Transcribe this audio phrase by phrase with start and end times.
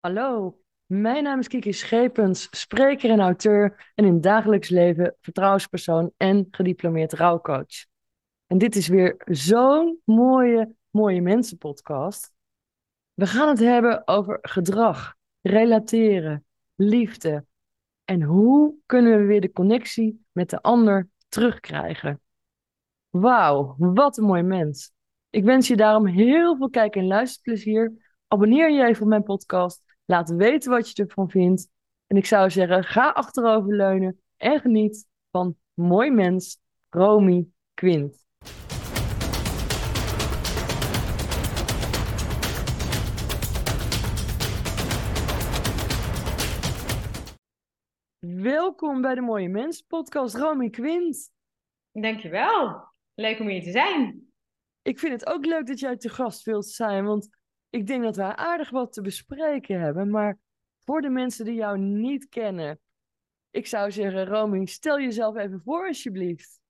[0.00, 6.48] Hallo, mijn naam is Kiki Schepens, spreker en auteur en in dagelijks leven vertrouwenspersoon en
[6.50, 7.86] gediplomeerd rouwcoach.
[8.46, 12.32] En dit is weer zo'n mooie, mooie mensenpodcast.
[13.14, 16.44] We gaan het hebben over gedrag, relateren,
[16.74, 17.44] liefde
[18.04, 22.20] en hoe kunnen we weer de connectie met de ander terugkrijgen.
[23.08, 24.92] Wauw, wat een mooi mens.
[25.30, 28.08] Ik wens je daarom heel veel kijk- en luisterplezier.
[28.28, 31.68] Abonneer je even op mijn podcast Laat weten wat je ervan vindt.
[32.06, 38.26] En ik zou zeggen, ga achteroverleunen en geniet van Mooi Mens, Romy Quint.
[48.18, 51.30] Welkom bij de Mooie Mens podcast, Romy Quint.
[51.92, 52.88] Dankjewel.
[53.14, 54.32] Leuk om hier te zijn.
[54.82, 57.39] Ik vind het ook leuk dat jij te gast wilt zijn, want
[57.70, 60.10] ik denk dat we aardig wat te bespreken hebben.
[60.10, 60.38] Maar
[60.84, 62.80] voor de mensen die jou niet kennen,
[63.50, 66.60] ik zou zeggen, Romy, stel jezelf even voor alsjeblieft.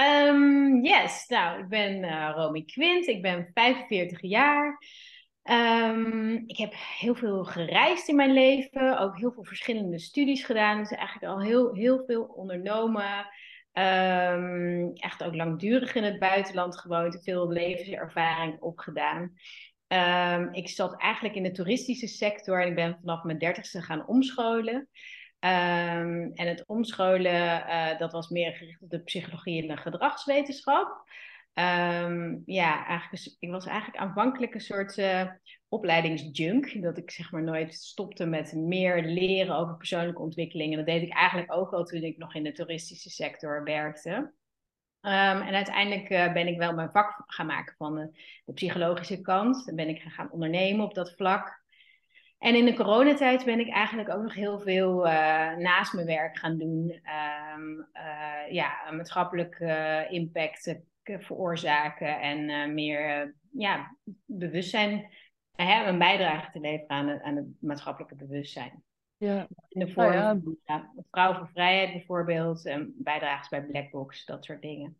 [0.00, 4.78] Um, yes, nou, ik ben uh, Romy Quint, ik ben 45 jaar.
[5.42, 10.78] Um, ik heb heel veel gereisd in mijn leven, ook heel veel verschillende studies gedaan.
[10.78, 13.26] Dus eigenlijk al heel, heel veel ondernomen.
[13.72, 19.32] Um, echt ook langdurig in het buitenland gewoond, veel levenservaring opgedaan.
[19.94, 24.06] Um, ik zat eigenlijk in de toeristische sector en ik ben vanaf mijn dertigste gaan
[24.06, 24.74] omscholen.
[24.74, 31.02] Um, en het omscholen, uh, dat was meer gericht op de psychologie en de gedragswetenschap.
[31.54, 35.30] Um, ja, eigenlijk, ik was eigenlijk aanvankelijk een soort uh,
[35.68, 36.82] opleidingsjunk.
[36.82, 40.70] Dat ik zeg maar nooit stopte met meer leren over persoonlijke ontwikkeling.
[40.70, 44.32] En dat deed ik eigenlijk ook al toen ik nog in de toeristische sector werkte.
[45.04, 48.10] Um, en uiteindelijk uh, ben ik wel mijn vak gaan maken van de,
[48.44, 49.66] de, psychologische kant.
[49.66, 51.62] Dan ben ik gaan ondernemen op dat vlak.
[52.38, 55.12] En in de coronatijd ben ik eigenlijk ook nog heel veel uh,
[55.56, 57.00] naast mijn werk gaan doen.
[57.54, 59.58] Um, uh, ja, maatschappelijk
[60.10, 63.96] impact veroorzaken en meer ja,
[64.26, 65.12] bewustzijn,
[65.54, 68.82] hè, een bijdrage te leveren aan, aan het maatschappelijke bewustzijn.
[69.24, 69.48] Ja.
[69.68, 70.54] In de vorm nou ja.
[70.64, 74.98] ja, Vrouw voor Vrijheid bijvoorbeeld, en bijdrages bij Blackbox, dat soort dingen.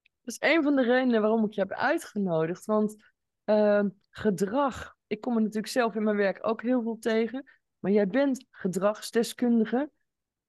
[0.00, 2.64] Dat is een van de redenen waarom ik je heb uitgenodigd.
[2.64, 2.96] Want
[3.44, 7.44] uh, gedrag, ik kom er natuurlijk zelf in mijn werk ook heel veel tegen.
[7.78, 9.90] Maar jij bent gedragsdeskundige.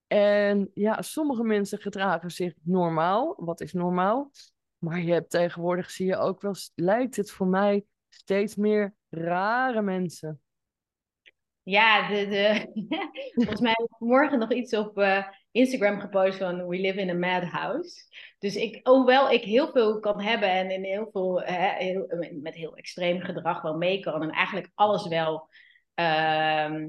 [0.08, 3.36] En ja, sommige mensen gedragen zich normaal.
[3.38, 4.32] Wat is normaal?
[4.78, 9.82] Maar je hebt tegenwoordig, zie je ook wel, lijkt het voor mij steeds meer rare
[9.82, 10.43] mensen.
[11.64, 12.68] Ja, de,
[13.34, 17.10] volgens mij heb ik vanmorgen nog iets op uh, Instagram gepost van We live in
[17.10, 18.04] a madhouse.
[18.40, 21.44] Dus ik, hoewel ik heel veel kan hebben en in heel veel,
[22.42, 25.50] met heel extreem gedrag wel mee kan en eigenlijk alles wel
[25.96, 26.86] uh,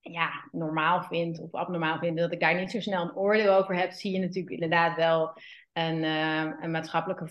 [0.00, 3.76] ja, normaal vind of abnormaal vind, dat ik daar niet zo snel een oordeel over
[3.76, 5.32] heb, zie je natuurlijk inderdaad wel
[5.72, 7.30] een, uh, een maatschappelijke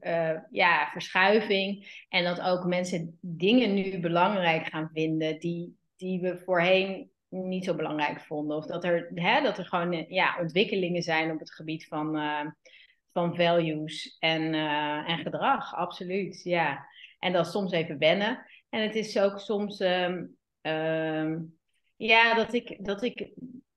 [0.00, 2.04] uh, ja, verschuiving.
[2.08, 7.74] En dat ook mensen dingen nu belangrijk gaan vinden die, die we voorheen niet zo
[7.74, 8.56] belangrijk vonden.
[8.56, 12.46] Of dat er, hè, dat er gewoon ja, ontwikkelingen zijn op het gebied van, uh,
[13.12, 15.74] van values en, uh, en gedrag.
[15.74, 16.86] Absoluut, ja.
[17.18, 18.46] En is soms even wennen.
[18.68, 21.58] En het is ook soms, um,
[21.96, 23.32] ja, dat ik, dat ik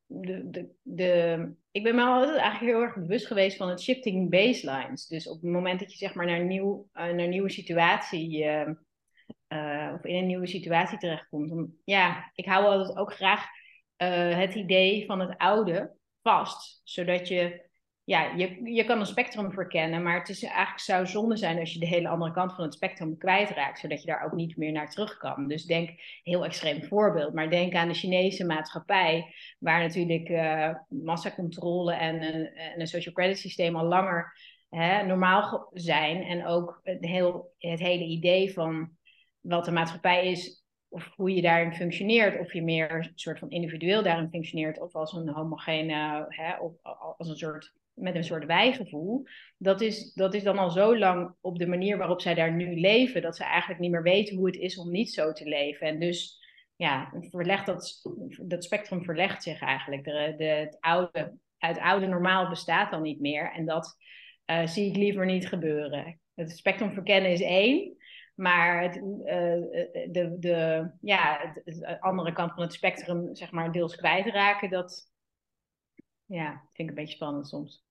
[0.06, 4.30] de, de, de, ik ben me altijd eigenlijk heel erg bewust geweest van het shifting
[4.30, 5.08] baselines.
[5.08, 8.46] Dus op het moment dat je zeg maar naar nieuw, naar nieuwe situatie
[9.50, 11.50] uh, of in een nieuwe situatie terechtkomt.
[11.50, 13.46] Dan, ja, ik hou altijd ook graag
[13.98, 16.82] uh, het idee van het oude vast.
[16.84, 17.66] Zodat je,
[18.04, 21.74] ja, je, je kan een spectrum verkennen, maar het is eigenlijk zou zonde zijn als
[21.74, 24.72] je de hele andere kant van het spectrum kwijtraakt, zodat je daar ook niet meer
[24.72, 25.48] naar terug kan.
[25.48, 25.90] Dus denk,
[26.24, 32.80] heel extreem voorbeeld, maar denk aan de Chinese maatschappij, waar natuurlijk uh, massacontrole en, en
[32.80, 34.38] een social credit systeem al langer
[34.70, 36.24] hè, normaal zijn.
[36.24, 38.97] En ook het, heel, het hele idee van
[39.48, 43.50] wat de maatschappij is, of hoe je daarin functioneert, of je meer een soort van
[43.50, 46.74] individueel daarin functioneert, of als een homogene, hè, of
[47.18, 49.24] als een soort, met een soort wijgevoel,
[49.58, 52.80] dat is, dat is dan al zo lang op de manier waarop zij daar nu
[52.80, 55.88] leven, dat ze eigenlijk niet meer weten hoe het is om niet zo te leven.
[55.88, 56.46] En dus
[56.76, 58.02] ja, verlegt dat,
[58.42, 60.04] dat spectrum verlegt zich eigenlijk.
[60.04, 63.52] De, de, het, oude, het oude normaal bestaat dan niet meer.
[63.52, 63.98] En dat
[64.46, 66.20] uh, zie ik liever niet gebeuren.
[66.34, 67.97] Het spectrum verkennen is één.
[68.38, 69.04] Maar het, uh,
[70.12, 75.12] de, de, ja, de andere kant van het spectrum, zeg maar, deels kwijtraken, dat
[76.26, 77.86] ja, vind ik een beetje spannend soms.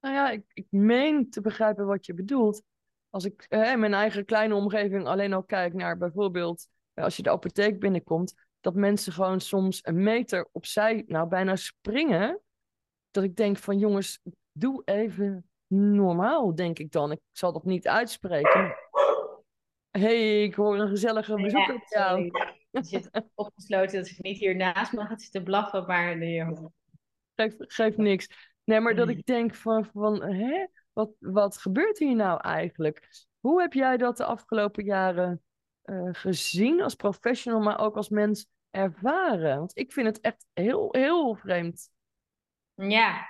[0.00, 2.62] Nou ja, ik, ik meen te begrijpen wat je bedoelt.
[3.10, 7.80] Als ik mijn eigen kleine omgeving alleen al kijk naar bijvoorbeeld als je de apotheek
[7.80, 12.40] binnenkomt, dat mensen gewoon soms een meter opzij, nou bijna springen.
[13.10, 14.20] Dat ik denk van jongens,
[14.52, 17.12] doe even normaal, denk ik dan.
[17.12, 18.74] Ik zal dat niet uitspreken.
[19.90, 22.30] Hey, ik hoor een gezellige bezoeker op jou.
[22.70, 26.18] Je zit opgesloten dat ze niet hier naast me gaat zitten blaffen, maar
[27.34, 28.28] Geeft, geeft niks.
[28.64, 30.66] Nee, maar dat ik denk van, van hè?
[30.92, 33.08] Wat, wat gebeurt hier nou eigenlijk?
[33.40, 35.42] Hoe heb jij dat de afgelopen jaren
[35.84, 39.58] uh, gezien als professional, maar ook als mens ervaren?
[39.58, 41.90] Want ik vind het echt heel, heel vreemd.
[42.74, 43.26] Ja,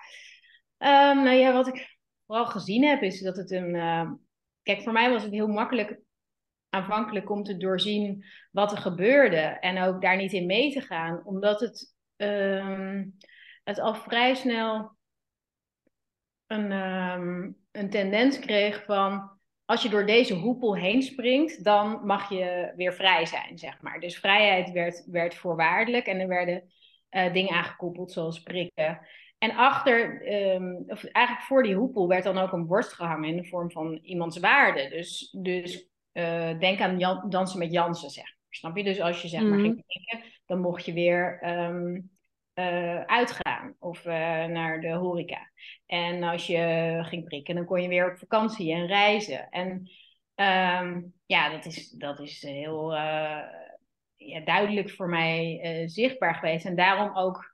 [0.78, 3.74] um, nou ja, wat ik vooral gezien heb, is dat het een.
[3.74, 4.12] Uh...
[4.62, 6.00] Kijk, voor mij was het heel makkelijk
[6.70, 11.22] aanvankelijk om te doorzien wat er gebeurde en ook daar niet in mee te gaan,
[11.24, 13.16] omdat het, um,
[13.64, 14.96] het al vrij snel
[16.46, 22.30] een, um, een tendens kreeg van als je door deze hoepel heen springt, dan mag
[22.30, 24.00] je weer vrij zijn, zeg maar.
[24.00, 26.62] Dus vrijheid werd, werd voorwaardelijk en er werden
[27.10, 29.00] uh, dingen aangekoppeld zoals prikken.
[29.38, 33.36] En achter, um, of eigenlijk voor die hoepel, werd dan ook een borst gehangen in
[33.36, 34.88] de vorm van iemands waarde.
[34.88, 38.34] Dus, dus uh, denk aan Jan, dansen met Jansen, zeg.
[38.48, 38.84] Snap je?
[38.84, 39.64] Dus als je zeg maar mm.
[39.64, 42.10] ging prikken, dan mocht je weer um,
[42.54, 44.12] uh, uitgaan of uh,
[44.44, 45.50] naar de horeca.
[45.86, 49.48] En als je ging prikken, dan kon je weer op vakantie en reizen.
[49.50, 49.70] En
[50.84, 52.94] um, ja, dat is, dat is heel
[54.16, 56.66] ja, duidelijk voor mij zichtbaar geweest.
[56.66, 57.49] En daarom ook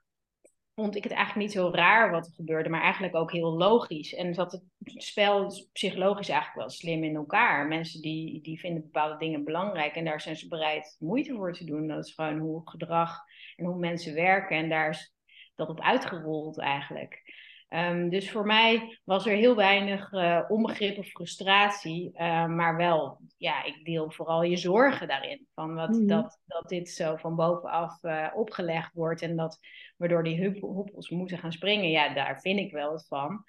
[0.79, 4.13] vond ik het eigenlijk niet zo raar wat er gebeurde, maar eigenlijk ook heel logisch.
[4.13, 7.67] En zat het spel psychologisch eigenlijk wel slim in elkaar.
[7.67, 11.63] Mensen die, die vinden bepaalde dingen belangrijk en daar zijn ze bereid moeite voor te
[11.63, 11.87] doen.
[11.87, 13.23] Dat is gewoon hoe gedrag
[13.55, 15.13] en hoe mensen werken en daar is
[15.55, 17.21] dat op uitgerold eigenlijk.
[17.69, 23.19] Um, dus voor mij was er heel weinig uh, onbegrip of frustratie, uh, maar wel,
[23.37, 25.47] ja, ik deel vooral je zorgen daarin.
[25.53, 26.07] Van wat, mm -hmm.
[26.07, 29.59] dat, dat dit zo van bovenaf uh, opgelegd wordt en dat
[29.97, 33.43] waardoor die hoepels moeten gaan springen, ja, daar vind ik wel wat van.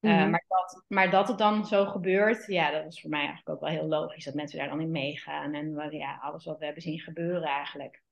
[0.00, 0.30] Mm -hmm.
[0.30, 3.60] maar, dat, maar dat het dan zo gebeurt, ja, dat was voor mij eigenlijk ook
[3.60, 6.82] wel heel logisch dat mensen daar dan in meegaan en ja, alles wat we hebben
[6.82, 8.02] zien gebeuren eigenlijk.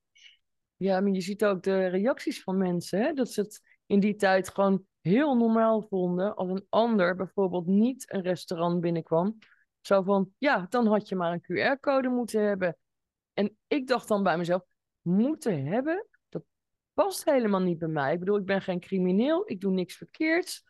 [0.77, 3.13] Ja, maar je ziet ook de reacties van mensen, hè?
[3.13, 8.13] dat ze het in die tijd gewoon heel normaal vonden als een ander bijvoorbeeld niet
[8.13, 9.37] een restaurant binnenkwam.
[9.81, 12.77] Zo van, ja, dan had je maar een QR-code moeten hebben.
[13.33, 14.63] En ik dacht dan bij mezelf,
[15.01, 16.07] moeten hebben?
[16.29, 16.43] Dat
[16.93, 18.13] past helemaal niet bij mij.
[18.13, 20.63] Ik bedoel, ik ben geen crimineel, ik doe niks verkeerds.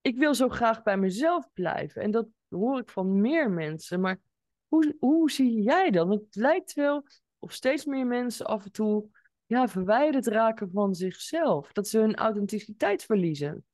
[0.00, 2.02] Ik wil zo graag bij mezelf blijven.
[2.02, 4.00] En dat hoor ik van meer mensen.
[4.00, 4.20] Maar
[4.68, 6.08] hoe, hoe zie jij dat?
[6.08, 7.06] Het lijkt wel
[7.38, 9.08] of steeds meer mensen af en toe
[9.46, 11.72] ja, verwijderd raken van zichzelf.
[11.72, 13.64] Dat ze hun authenticiteit verliezen.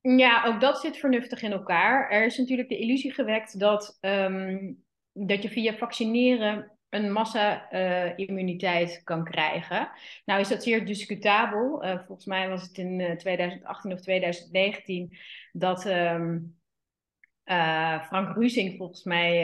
[0.00, 2.10] Ja, ook dat zit vernuftig in elkaar.
[2.10, 9.04] Er is natuurlijk de illusie gewekt dat, um, dat je via vaccineren een massa-immuniteit uh,
[9.04, 9.90] kan krijgen.
[10.24, 11.84] Nou is dat zeer discutabel.
[11.84, 15.18] Uh, volgens mij was het in uh, 2018 of 2019
[15.52, 16.56] dat um,
[18.06, 19.36] Frank Rusing volgens mij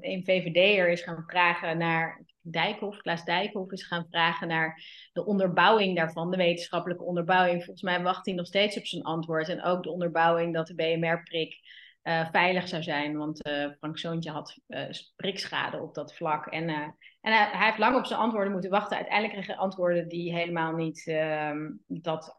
[0.00, 4.82] in VVD er is gaan vragen naar Dijkhoff, Klaas Dijkhoff is gaan vragen naar
[5.12, 7.64] de onderbouwing daarvan, de wetenschappelijke onderbouwing.
[7.64, 9.48] Volgens mij wacht hij nog steeds op zijn antwoord.
[9.48, 11.60] En ook de onderbouwing dat de BMR-prik
[12.02, 13.16] eh, veilig zou zijn.
[13.16, 14.84] Want uh, Frank Zoontje had uh,
[15.16, 16.46] prikschade op dat vlak.
[16.46, 18.96] En, en hij, hij, heeft lang op zijn antwoorden moeten wachten.
[18.96, 22.38] Uiteindelijk kreeg hij antwoorden die helemaal niet ehm, dat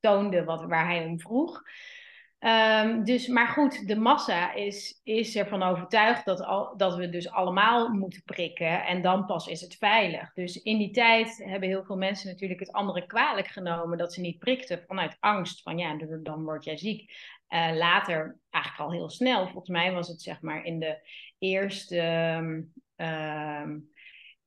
[0.00, 1.62] toonden wat, waar hij om vroeg.
[2.40, 7.30] Um, dus, maar goed, de massa is, is ervan overtuigd dat, al, dat we dus
[7.30, 10.32] allemaal moeten prikken en dan pas is het veilig.
[10.32, 14.20] Dus in die tijd hebben heel veel mensen natuurlijk het andere kwalijk genomen dat ze
[14.20, 17.12] niet prikten vanuit angst van ja, dan word jij ziek.
[17.48, 22.00] Uh, later, eigenlijk al heel snel, volgens mij was het zeg maar in de eerste,
[22.96, 23.92] um,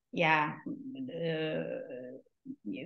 [0.10, 0.62] ja,
[1.08, 1.64] uh,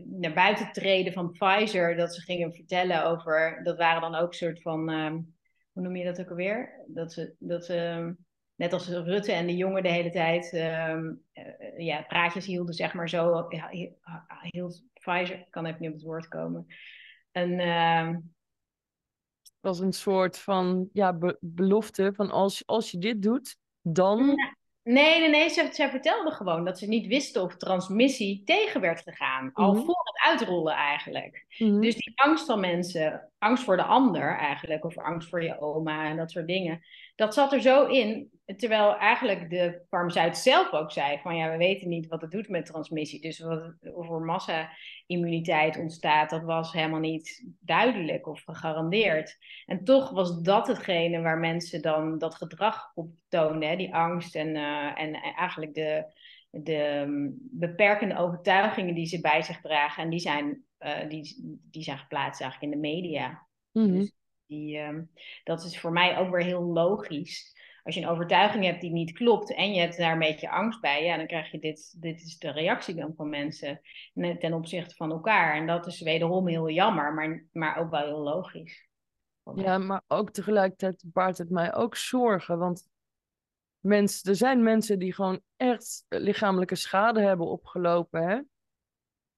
[0.06, 4.62] naar buiten treden van Pfizer, dat ze gingen vertellen over, dat waren dan ook soort
[4.62, 5.36] van, um,
[5.72, 6.84] hoe noem je dat ook alweer?
[6.88, 8.14] Dat ze, dat ze
[8.56, 12.94] net als Rutte en de jongen de hele tijd, um, uh, ja, praatjes hielden, zeg
[12.94, 13.48] maar zo,
[14.42, 16.66] hield Pfizer, kan even niet op het woord komen.
[17.32, 18.16] En, uh,
[19.60, 24.55] was een soort van ja, be belofte van als, als je dit doet, dan ja.
[24.86, 25.50] Nee, nee, nee.
[25.50, 29.50] Zij, zij vertelde gewoon dat ze niet wisten of transmissie tegen werd gegaan.
[29.54, 29.86] Al mm -hmm.
[29.86, 31.46] voor het uitrollen eigenlijk.
[31.58, 31.82] Mm -hmm.
[31.82, 36.10] Dus die angst van mensen, angst voor de ander eigenlijk, of angst voor je oma
[36.10, 36.82] en dat soort dingen,
[37.16, 38.30] dat zat er zo in.
[38.58, 42.50] Terwijl eigenlijk de farmaceut zelf ook zei van ja, we weten niet wat het doet
[42.50, 43.22] met transmissie.
[43.22, 49.38] Dus wat voor massa-immuniteit ontstaat, dat was helemaal niet duidelijk of gegarandeerd.
[49.66, 53.76] En toch was dat hetgene waar mensen dan dat gedrag op toonden, hè?
[53.76, 56.06] die angst en, uh, en eigenlijk de,
[56.50, 60.04] de um, beperkende overtuigingen die ze bij zich dragen.
[60.04, 63.48] En die zijn, uh, die, die zijn geplaatst eigenlijk in de media.
[63.72, 63.92] Mhm.
[63.92, 64.12] Dus
[64.46, 65.12] die, um,
[65.44, 67.54] dat is voor mij ook weer heel logisch.
[67.84, 70.82] Als je een overtuiging hebt die niet klopt en je hebt daar een beetje angst
[70.82, 73.82] bij, ja, dan krijg je dit, dit is de reactie dan van mensen
[74.14, 75.56] ten opzichte van elkaar.
[75.56, 78.88] En dat is wederom heel jammer, maar, maar ook wel heel logisch.
[79.56, 82.90] Ja, maar ook tegelijkertijd baart het mij ook zorgen, want
[83.80, 88.40] mensen, er zijn mensen die gewoon echt lichamelijke schade hebben opgelopen, hè?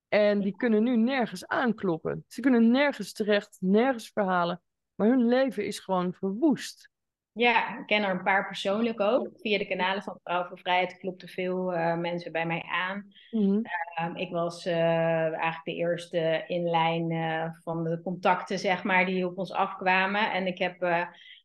[0.08, 2.24] En die kunnen nu nergens aankloppen.
[2.28, 4.62] Ze kunnen nergens terecht, nergens verhalen.
[4.96, 6.92] Maar hun leven is gewoon verwoest.
[7.32, 9.30] Ja, ik ken er een paar persoonlijk ook.
[9.34, 13.12] Via de kanalen van Vrouw voor Vrijheid klopten veel uh, mensen bij mij aan.
[13.32, 13.62] Mm-hmm.
[14.00, 14.74] Uh, ik was uh,
[15.34, 17.12] eigenlijk de eerste in lijn
[17.64, 20.32] van de contacten, zeg maar, die op ons afkwamen.
[20.32, 20.82] En ik heb,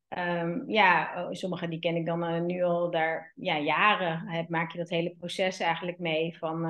[0.08, 4.28] um, ja, sommige die ken ik dan nu al daar ja, jaren.
[4.28, 6.66] Heb, maak je dat hele proces eigenlijk mee van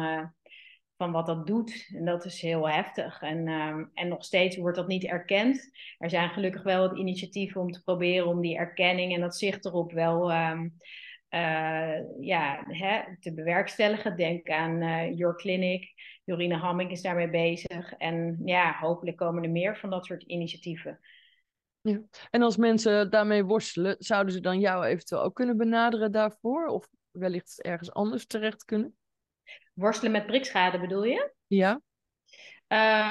[1.03, 1.89] van wat dat doet.
[1.95, 3.23] En dat is heel heftig.
[3.23, 5.71] En, um, en nog steeds wordt dat niet erkend.
[5.99, 9.65] Er zijn gelukkig wel wat initiatieven om te proberen om die erkenning en dat zicht
[9.65, 10.75] erop wel um,
[11.31, 14.17] uh, ja, hè, te bewerkstelligen.
[14.17, 15.93] Denk aan uh, Your Clinic.
[16.25, 17.93] Jorine Hamming is daarmee bezig.
[17.93, 20.99] En ja, hopelijk komen er meer van dat soort initiatieven.
[21.81, 22.01] Ja.
[22.31, 26.67] En als mensen daarmee worstelen, zouden ze dan jou eventueel ook kunnen benaderen daarvoor?
[26.67, 28.97] Of wellicht ergens anders terecht kunnen?
[29.73, 31.33] Worstelen met prikschade bedoel je?
[31.47, 31.81] Ja.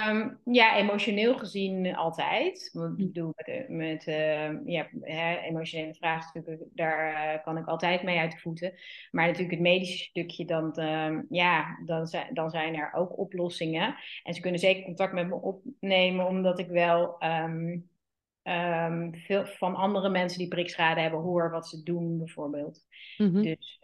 [0.09, 2.71] Um, ja, emotioneel gezien altijd.
[2.73, 8.17] Ik bedoel, met, met uh, ja, hè, emotionele vraagstukken, daar uh, kan ik altijd mee
[8.17, 8.73] uit de voeten.
[9.11, 13.95] Maar natuurlijk het medische stukje, dan, uh, ja, dan, dan zijn er ook oplossingen.
[14.23, 17.89] En ze kunnen zeker contact met me opnemen, omdat ik wel um,
[18.43, 22.85] um, veel van andere mensen die prikschade hebben hoor wat ze doen, bijvoorbeeld.
[23.17, 23.41] Mm-hmm.
[23.41, 23.79] Dus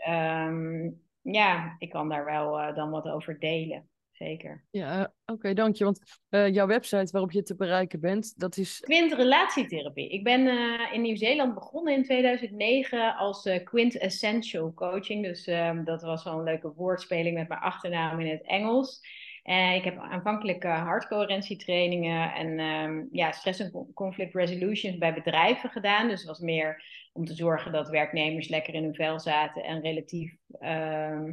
[1.31, 3.89] ja, ik kan daar wel uh, dan wat over delen.
[4.11, 4.65] Zeker.
[4.71, 5.83] Ja, oké, okay, dank je.
[5.83, 8.79] Want uh, jouw website waarop je te bereiken bent, dat is...
[8.79, 10.09] Quint Relatietherapie.
[10.09, 15.25] Ik ben uh, in Nieuw-Zeeland begonnen in 2009 als Quint Essential Coaching.
[15.25, 19.01] Dus um, dat was wel een leuke woordspeling met mijn achternaam in het Engels.
[19.43, 26.07] En ik heb aanvankelijk hartcoherentietrainingen en um, ja, stress en conflict resolutions bij bedrijven gedaan.
[26.07, 26.83] Dus het was meer
[27.17, 31.23] om te zorgen dat werknemers lekker in hun vel zaten en relatief uh,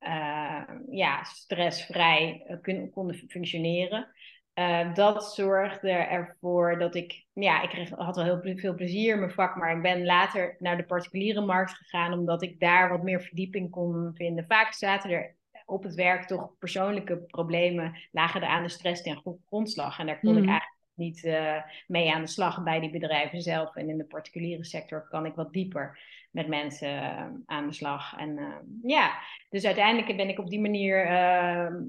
[0.00, 4.08] uh, ja, stressvrij kun, konden functioneren.
[4.54, 9.18] Uh, dat zorgde ervoor dat ik, ja, ik kreeg, had wel heel veel plezier in
[9.18, 13.02] mijn vak, maar ik ben later naar de particuliere markt gegaan omdat ik daar wat
[13.02, 14.44] meer verdieping kon vinden.
[14.46, 15.36] Vaak zaten er
[15.66, 19.98] op het werk toch persoonlijke problemen lagen er aan de stress ten grondslag.
[19.98, 20.42] En daar kon mm.
[20.42, 23.76] ik eigenlijk niet uh, mee aan de slag bij die bedrijven zelf.
[23.76, 25.98] En in de particuliere sector kan ik wat dieper
[26.30, 28.16] met mensen uh, aan de slag.
[28.16, 29.18] En uh, ja,
[29.50, 31.06] dus uiteindelijk ben ik op die manier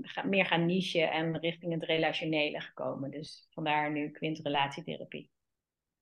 [0.01, 3.11] ga, meer gaan nichen en richting het relationele gekomen.
[3.11, 5.29] Dus vandaar nu Quint relatietherapie.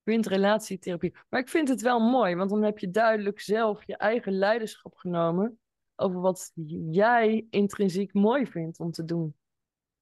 [0.04, 1.14] Quint relatietherapie.
[1.30, 4.96] Maar ik vind het wel mooi, want dan heb je duidelijk zelf je eigen leiderschap
[4.96, 5.60] genomen
[5.96, 6.52] over wat
[6.92, 9.36] jij intrinsiek mooi vindt om te doen.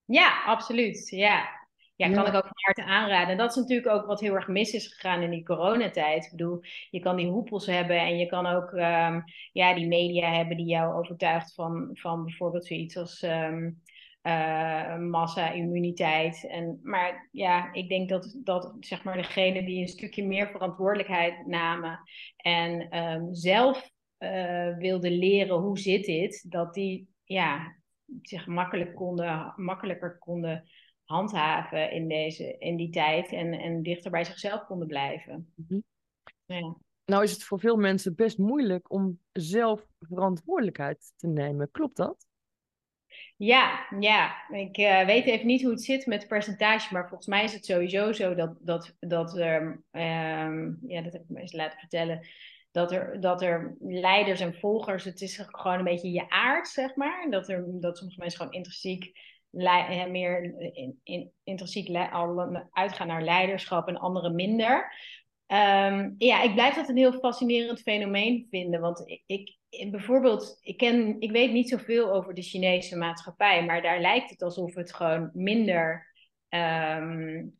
[0.04, 1.08] Ja, absoluut.
[1.08, 1.63] Ja,
[1.96, 2.28] ja, kan ja.
[2.28, 3.28] ik ook van harte aanraden.
[3.28, 6.24] En dat is natuurlijk ook wat heel erg mis is gegaan in die coronatijd.
[6.24, 6.60] Ik bedoel,
[6.90, 10.66] je kan die hoepels hebben en je kan ook um, ja, die media hebben die
[10.66, 13.82] jou overtuigt van, van bijvoorbeeld zoiets als um,
[14.22, 16.46] uh, massa-immuniteit.
[16.48, 21.46] En, maar ja, ik denk dat, dat zeg maar degene die een stukje meer verantwoordelijkheid
[21.46, 22.00] namen
[22.36, 27.76] en um, zelf uh, wilden leren hoe zit dit, dat die ja,
[28.22, 30.68] zich makkelijk konden, makkelijker konden
[31.04, 35.54] handhaven in, deze, in die tijd en, en dichter bij zichzelf konden blijven.
[36.44, 36.76] Ja.
[37.04, 41.70] Nou is het voor veel mensen best moeilijk om zelf verantwoordelijkheid te nemen.
[41.70, 42.26] Klopt dat?
[43.36, 44.48] Ja, ja.
[44.50, 47.52] ik uh, weet even niet hoe het zit met het percentage, maar volgens mij is
[47.52, 51.78] het sowieso zo dat, dat, dat er, um, ja, dat heb ik me eens laten
[51.78, 52.26] vertellen,
[52.70, 56.94] dat er, dat er leiders en volgers, het is gewoon een beetje je aard, zeg
[56.94, 57.30] maar.
[57.30, 59.18] Dat, er, dat sommige mensen gewoon intrinsiek
[60.10, 60.42] meer
[60.72, 61.96] in, in, intrinsiek
[62.70, 64.92] uitgaan naar leiderschap en anderen minder.
[65.46, 68.80] Um, ja, ik blijf dat een heel fascinerend fenomeen vinden.
[68.80, 73.82] Want ik, ik, bijvoorbeeld, ik, ken, ik weet niet zoveel over de Chinese maatschappij, maar
[73.82, 76.13] daar lijkt het alsof het gewoon minder
[76.54, 77.52] Um,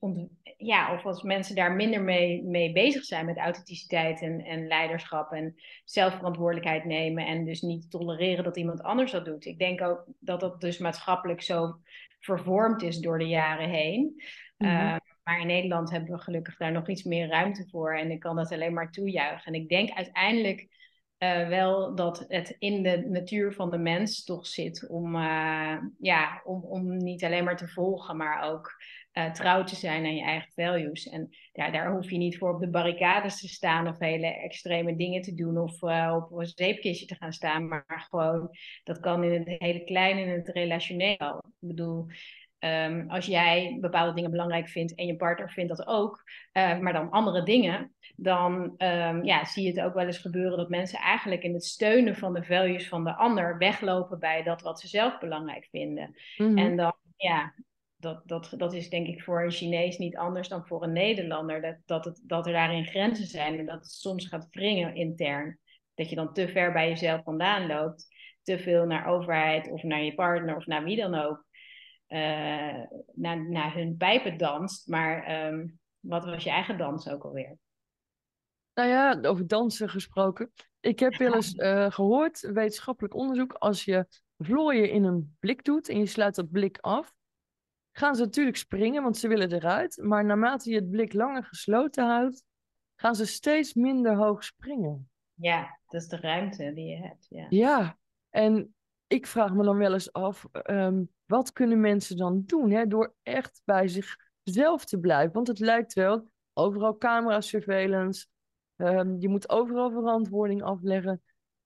[0.56, 5.32] ja, of als mensen daar minder mee, mee bezig zijn met authenticiteit en, en leiderschap
[5.32, 9.44] en zelfverantwoordelijkheid nemen en dus niet tolereren dat iemand anders dat doet.
[9.44, 11.76] Ik denk ook dat dat dus maatschappelijk zo
[12.20, 14.22] vervormd is door de jaren heen.
[14.58, 14.76] Mm-hmm.
[14.76, 18.20] Uh, maar in Nederland hebben we gelukkig daar nog iets meer ruimte voor en ik
[18.20, 19.52] kan dat alleen maar toejuichen.
[19.52, 20.68] En ik denk uiteindelijk
[21.24, 26.42] uh, wel dat het in de natuur van de mens toch zit om, uh, ja,
[26.44, 28.72] om, om niet alleen maar te volgen, maar ook
[29.12, 31.08] uh, trouw te zijn aan je eigen values.
[31.08, 34.96] En ja, daar hoef je niet voor op de barricades te staan of hele extreme
[34.96, 35.82] dingen te doen of
[36.22, 38.50] op een zeepkistje te gaan staan, maar gewoon
[38.84, 41.42] dat kan in het hele kleine, in het relationeel.
[41.60, 42.06] Ik bedoel,
[42.64, 46.92] Um, als jij bepaalde dingen belangrijk vindt en je partner vindt dat ook, uh, maar
[46.92, 50.98] dan andere dingen, dan um, ja, zie je het ook wel eens gebeuren dat mensen
[50.98, 54.88] eigenlijk in het steunen van de values van de ander weglopen bij dat wat ze
[54.88, 56.14] zelf belangrijk vinden.
[56.36, 56.58] Mm-hmm.
[56.58, 57.54] En dan, ja,
[57.96, 61.60] dat, dat, dat is denk ik voor een Chinees niet anders dan voor een Nederlander.
[61.60, 65.58] Dat, dat, het, dat er daarin grenzen zijn en dat het soms gaat wringen intern.
[65.94, 68.06] Dat je dan te ver bij jezelf vandaan loopt.
[68.42, 71.44] Te veel naar overheid of naar je partner of naar wie dan ook.
[72.08, 72.82] Uh,
[73.14, 74.88] naar, naar hun pijpen danst.
[74.88, 77.58] Maar um, wat was je eigen dans ook alweer?
[78.74, 80.52] Nou ja, over dansen gesproken.
[80.80, 84.06] Ik heb wel eens uh, gehoord, wetenschappelijk onderzoek, als je
[84.38, 87.14] vlooien in een blik doet en je sluit dat blik af,
[87.92, 90.00] gaan ze natuurlijk springen, want ze willen eruit.
[90.02, 92.44] Maar naarmate je het blik langer gesloten houdt,
[92.94, 95.10] gaan ze steeds minder hoog springen.
[95.34, 97.26] Ja, dat is de ruimte die je hebt.
[97.28, 97.98] Ja, ja
[98.30, 98.74] en
[99.06, 103.14] ik vraag me dan wel eens af, um, wat kunnen mensen dan doen hè, door
[103.22, 105.32] echt bij zichzelf te blijven?
[105.32, 108.26] Want het lijkt wel, overal camera surveillance,
[108.76, 111.22] um, je moet overal verantwoording afleggen.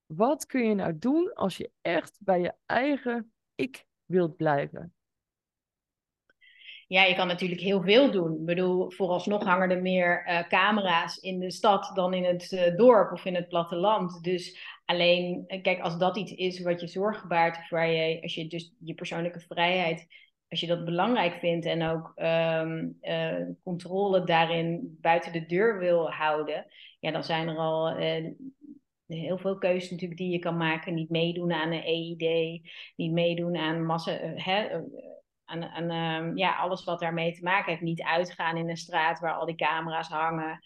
[0.06, 4.92] Wat kun je nou doen als je echt bij je eigen ik wilt blijven?
[6.86, 8.32] Ja, je kan natuurlijk heel veel doen.
[8.32, 12.76] Ik bedoel, vooralsnog hangen er meer uh, camera's in de stad dan in het uh,
[12.76, 14.22] dorp of in het platteland.
[14.22, 18.22] Dus alleen, uh, kijk, als dat iets is wat je zorgen baart, of waar je,
[18.22, 20.06] als je dus je persoonlijke vrijheid,
[20.48, 22.98] als je dat belangrijk vindt en ook um,
[23.62, 26.66] controle daarin buiten de deur wil houden,
[27.00, 27.96] ja, dan zijn er al
[29.06, 30.94] heel veel keuzes natuurlijk die je kan maken.
[30.94, 32.62] Niet meedoen aan een EID,
[32.96, 34.80] niet meedoen aan massa, hè,
[35.44, 37.82] aan, aan ehm, ja, alles wat daarmee te maken heeft.
[37.82, 40.60] Niet uitgaan in een straat waar al die camera's hangen.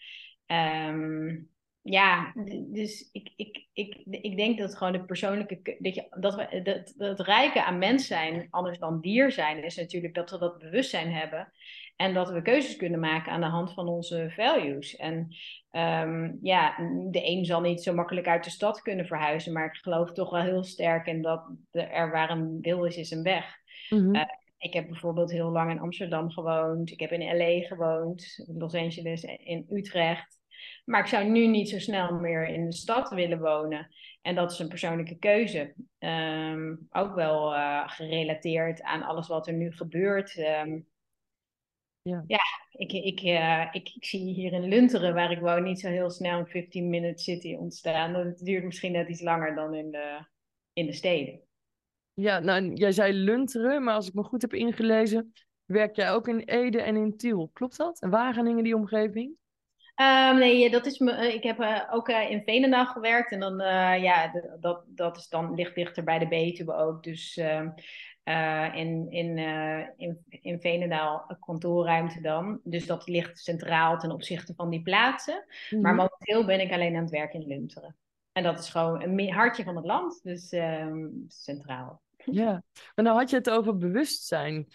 [0.45, 1.52] Um,
[1.83, 2.33] ja,
[2.71, 5.77] dus ik, ik, ik, ik denk dat gewoon de persoonlijke.
[5.79, 9.63] Dat, je, dat, we, dat, dat het rijke aan mens zijn, anders dan dier zijn,
[9.63, 11.51] is natuurlijk dat we dat bewustzijn hebben.
[11.95, 14.95] En dat we keuzes kunnen maken aan de hand van onze values.
[14.95, 15.35] En
[15.71, 16.77] um, ja,
[17.11, 20.29] de een zal niet zo makkelijk uit de stad kunnen verhuizen, maar ik geloof toch
[20.29, 23.55] wel heel sterk in dat er waar een wil is, is een weg.
[23.89, 24.15] Mm -hmm.
[24.15, 24.23] uh,
[24.57, 26.91] ik heb bijvoorbeeld heel lang in Amsterdam gewoond.
[26.91, 30.41] Ik heb in LA gewoond, Los Angeles, in Utrecht.
[30.85, 33.87] Maar ik zou nu niet zo snel meer in de stad willen wonen.
[34.21, 35.73] En dat is een persoonlijke keuze.
[35.99, 40.37] Um, ook wel uh, gerelateerd aan alles wat er nu gebeurt.
[40.37, 40.87] Um,
[42.01, 45.79] ja, ja ik, ik, uh, ik, ik, zie hier in Lunteren, waar ik woon, niet
[45.79, 48.13] zo heel snel een 15-minute city ontstaan.
[48.13, 50.25] Dat duurt misschien net iets langer dan in de,
[50.73, 51.41] in de steden.
[52.13, 55.33] Ja, nou, jij zei Lunteren, maar als ik me goed heb ingelezen,
[55.65, 57.49] werk jij ook in Ede en in Tiel.
[57.53, 58.01] Klopt dat?
[58.01, 59.35] En Wageningen, die omgeving?
[59.95, 63.31] Um, nee, dat is me, eh, ik heb uh, ook uh, in Veenendaal gewerkt.
[63.31, 63.57] En dan,
[64.01, 67.03] ja, dat, dat is dan, ligt dichter bij de Betuwe ook.
[67.03, 67.69] Dus ehm,
[68.75, 69.37] in, in,
[69.97, 72.59] in, in Veenendaal kantoorruimte dan.
[72.63, 75.45] Dus dat ligt centraal ten opzichte van die plaatsen.
[75.69, 75.81] Mm.
[75.81, 77.95] Maar momenteel ben ik alleen aan het werk in Lunteren.
[78.31, 82.01] En dat is gewoon een hartje van het land, dus ehm, centraal.
[82.17, 82.63] Ja,
[82.95, 84.67] maar nou had je het over bewustzijn.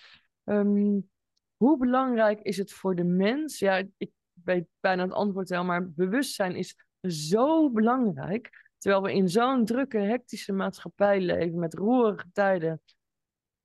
[0.45, 1.11] Um,
[1.57, 3.59] hoe belangrijk is het voor de mens?
[3.59, 4.11] Ja, ik
[4.55, 8.67] weet bijna het antwoord wel, maar bewustzijn is zo belangrijk.
[8.79, 12.83] Terwijl we in zo'n drukke, hectische maatschappij leven met roerige tijden.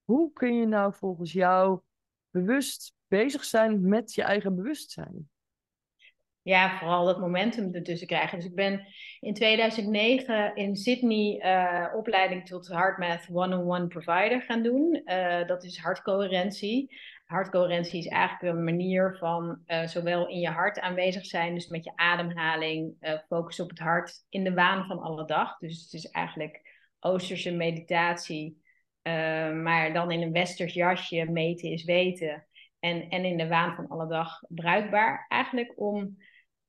[0.04, 1.80] Hoe kun je nou volgens jou
[2.30, 5.30] bewust bezig zijn met je eigen bewustzijn?
[6.43, 8.38] ja, vooral dat momentum ertussen krijgen.
[8.38, 8.88] Dus ik ben
[9.19, 15.02] in 2009 in Sydney uh, opleiding tot HeartMath One-on-One Provider gaan doen.
[15.06, 16.98] Uh, dat is hartcoherentie.
[17.23, 21.83] Hartcoherentie is eigenlijk een manier van uh, zowel in je hart aanwezig zijn, dus met
[21.83, 22.95] je ademhaling,
[23.27, 25.57] focus op het hart in de waan van alle dag.
[25.57, 26.62] Dus het is eigenlijk
[26.99, 28.62] Oosterse meditatie,
[29.63, 32.47] maar dan in een westers jasje, meten is weten.
[32.79, 35.25] En, en in de waan van alle dag bruikbaar.
[35.27, 36.17] Eigenlijk om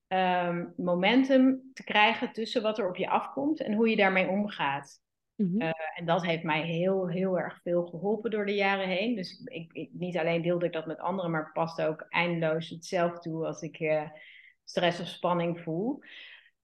[0.08, 5.00] um, momentum te krijgen tussen wat er op je afkomt en hoe je daarmee omgaat.
[5.36, 9.14] Uh, en dat heeft mij heel, heel erg veel geholpen door de jaren heen.
[9.14, 13.46] Dus ik, niet alleen deelde ik dat met anderen, maar past ook eindeloos hetzelfde toe
[13.46, 14.02] als ik uh,
[14.64, 15.98] stress of spanning voel.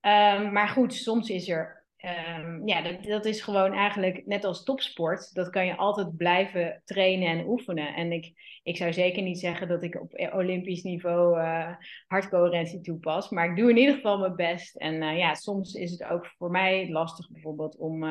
[0.01, 4.63] Um, maar goed, soms is er ehm, ja, dat, dat, is gewoon eigenlijk net als
[4.63, 5.33] topsport.
[5.33, 7.95] Dat kan je altijd blijven trainen en oefenen.
[7.95, 11.75] En ik, ik zou zeker niet zeggen dat ik op Olympisch niveau uh,
[12.07, 13.29] hardcoherentie toepas.
[13.29, 14.75] Maar ik doe in ieder geval mijn best.
[14.75, 18.03] En uh, ja, soms is het ook voor mij lastig bijvoorbeeld om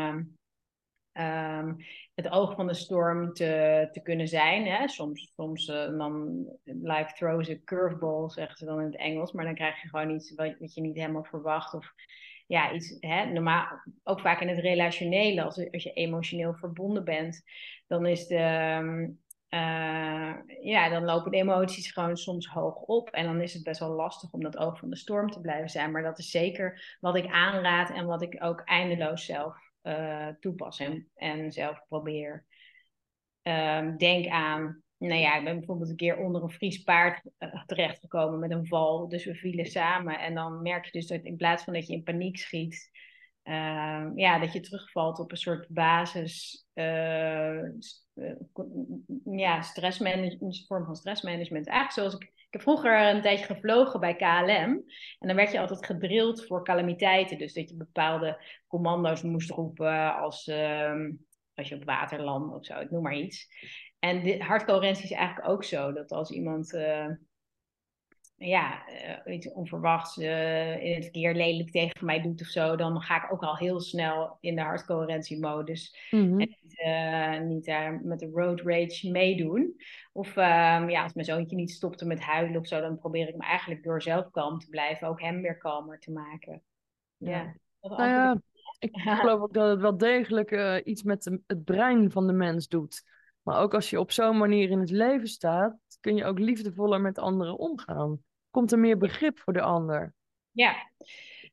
[1.13, 1.77] um,
[2.15, 4.67] het oog van de storm te, te kunnen zijn.
[4.67, 4.89] Hè?
[4.89, 9.33] Soms, soms uh, dan life throws a curveball, zeggen ze dan in het Engels.
[9.33, 11.75] Maar dan krijg je gewoon iets wat, je niet helemaal verwacht.
[11.75, 11.93] Of
[12.47, 13.67] ja, iets, hè, normaal,
[14.03, 17.43] ook vaak in het relationele, als, als je emotioneel verbonden bent,
[17.87, 18.37] dan is de,
[19.51, 23.11] uh, ja, dan lopen de emoties gewoon soms hoog op.
[23.11, 25.69] En dan is het best wel lastig om dat oog van de storm te blijven
[25.69, 25.91] zijn.
[25.91, 30.81] Maar dat is zeker wat ik aanraad en wat ik ook eindeloos zelf uh, toepas
[31.15, 32.47] en, zelf probeer.
[33.43, 37.65] Um, denk aan nou ja, ik ben bijvoorbeeld een keer onder een Fries paard uh,
[37.65, 39.09] terechtgekomen met een val.
[39.09, 40.19] Dus we vielen samen.
[40.19, 42.91] En dan merk je dus dat in plaats van dat je in paniek schiet,
[43.45, 47.63] uh, ja, dat je terugvalt op een soort basis, uh,
[49.25, 51.67] ja, stressmanagement, vorm van stressmanagement.
[51.67, 54.85] Eigenlijk zoals ik heb vroeger een tijdje gevlogen bij KLM.
[55.19, 57.39] En dan werd je altijd gedrild voor calamiteiten.
[57.39, 61.09] Dus dat je bepaalde commando's moest roepen als, uh,
[61.55, 63.49] als je op water landt of zo, ik noem maar iets.
[63.99, 65.93] En hardcoherentie is eigenlijk ook zo.
[65.93, 67.07] Dat als iemand uh,
[68.47, 68.83] ja,
[69.27, 73.25] uh, iets onverwachts uh, in het verkeer lelijk tegen mij doet of zo, dan ga
[73.25, 76.09] ik ook al heel snel in de hardcoherentiemodus.
[76.11, 76.57] Mm-hmm.
[76.77, 79.77] En niet daar met de road rage meedoen.
[80.13, 83.37] Of um, ja, als mijn zoontje niet stopte met huilen of zo, dan probeer ik
[83.37, 86.63] me eigenlijk door zelf kalm te blijven ook hem weer kalmer te maken.
[87.17, 87.31] Ja.
[87.31, 87.55] ja.
[87.81, 88.41] Nou ja,
[88.79, 93.03] ik geloof ook dat het wel degelijk iets met het brein van de mens doet.
[93.43, 97.01] Maar ook als je op zo'n manier in het leven staat, kun je ook liefdevoller
[97.01, 98.21] met anderen omgaan.
[98.51, 100.15] Komt er meer begrip voor de ander.
[100.51, 100.91] Ja,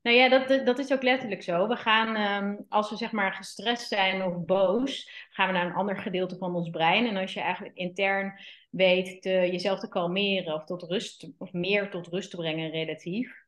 [0.02, 1.68] nou ja, dat, dat is ook letterlijk zo.
[1.68, 5.74] We gaan, um, als we zeg maar gestrest zijn of boos, gaan we naar een
[5.74, 7.08] ander gedeelte van ons brein.
[7.08, 8.34] En als je eigenlijk intern
[8.70, 13.46] weet te, jezelf te kalmeren of tot rust, of meer tot rust te brengen relatief,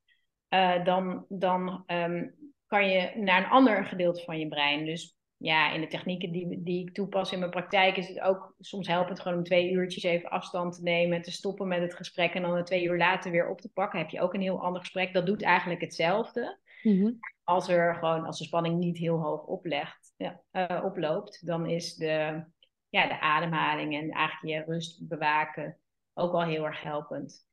[0.50, 2.36] uh, dan, dan um,
[2.68, 4.86] kan je naar een ander gedeelte van je brein.
[4.86, 8.56] Dus ja, in de technieken die, die ik toepas in mijn praktijk is het ook
[8.60, 12.34] soms helpend gewoon om twee uurtjes even afstand te nemen, te stoppen met het gesprek
[12.34, 14.00] en dan een twee uur later weer op te pakken.
[14.00, 15.14] Heb je ook een heel ander gesprek.
[15.14, 16.60] Dat doet eigenlijk hetzelfde.
[16.84, 17.20] Mm-hmm.
[17.44, 21.96] Als er gewoon, als de spanning niet heel hoog oplegt, ja, uh, oploopt, dan is
[21.96, 22.44] de,
[22.90, 25.78] ja, de ademhaling en eigenlijk je rust bewaken
[26.14, 27.48] ook al heel erg helpend.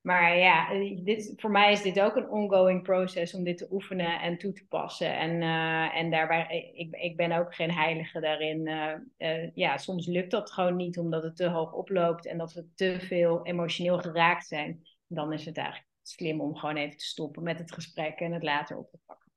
[0.00, 0.68] Maar ja,
[1.02, 4.52] dit, voor mij is dit ook een ongoing process om dit te oefenen en toe
[4.52, 5.18] te passen.
[5.18, 8.66] En, uh, en daarbij, ik, ik ben ook geen heilige daarin.
[8.66, 12.52] Uh, uh, ja, soms lukt dat gewoon niet omdat het te hoog oploopt en dat
[12.52, 14.86] we te veel emotioneel geraakt zijn.
[15.06, 18.42] Dan is het eigenlijk slim om gewoon even te stoppen met het gesprek en het
[18.42, 19.30] later op te pakken.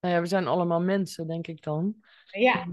[0.00, 1.94] Nou ja, we zijn allemaal mensen, denk ik dan.
[2.24, 2.66] Ja.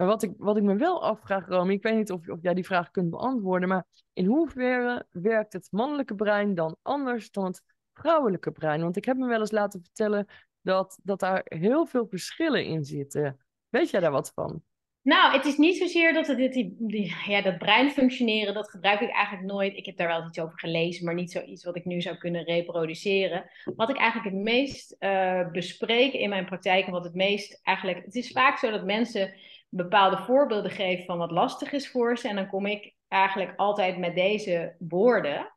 [0.00, 2.54] Maar wat ik, wat ik me wel afvraag, Romy, ik weet niet of, of jij
[2.54, 7.62] die vraag kunt beantwoorden, maar in hoeverre werkt het mannelijke brein dan anders dan het
[7.92, 8.80] vrouwelijke brein?
[8.80, 10.26] Want ik heb me wel eens laten vertellen
[10.62, 13.40] dat, dat daar heel veel verschillen in zitten.
[13.68, 14.62] Weet jij daar wat van?
[15.02, 19.10] Nou, het is niet zozeer dat het die, ja, dat brein functioneren, dat gebruik ik
[19.10, 19.76] eigenlijk nooit.
[19.76, 22.44] Ik heb daar wel iets over gelezen, maar niet zoiets wat ik nu zou kunnen
[22.44, 23.50] reproduceren.
[23.76, 28.04] Wat ik eigenlijk het meest uh, bespreek in mijn praktijk en wat het meest eigenlijk.
[28.04, 29.34] Het is vaak zo dat mensen
[29.70, 32.28] bepaalde voorbeelden geven van wat lastig is voor ze.
[32.28, 35.52] En dan kom ik eigenlijk altijd met deze woorden.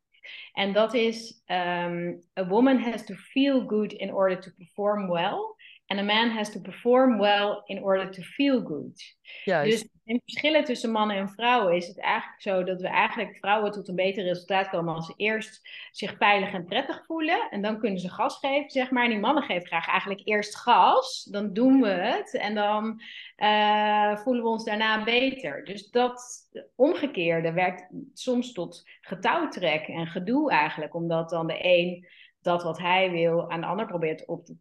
[0.54, 5.56] En dat is: um, A woman has to feel good in order to perform well.
[5.88, 9.15] And a man has to perform well in order to feel good.
[9.43, 9.72] Juist.
[9.72, 13.72] Dus in verschillen tussen mannen en vrouwen is het eigenlijk zo dat we eigenlijk vrouwen
[13.72, 17.48] tot een beter resultaat komen als ze eerst zich veilig en prettig voelen.
[17.50, 19.04] En dan kunnen ze gas geven, zeg maar.
[19.04, 21.28] En die mannen geven graag eigenlijk eerst gas.
[21.32, 22.34] Dan doen we het.
[22.34, 23.02] En dan
[23.38, 25.65] uh, voelen we ons daarna beter.
[25.65, 30.96] Dus dat omgekeerde werkt soms tot getouwtrek en gedoe eigenlijk.
[30.96, 32.08] Omdat dan de een
[32.41, 34.56] dat wat hij wil aan de ander probeert op te,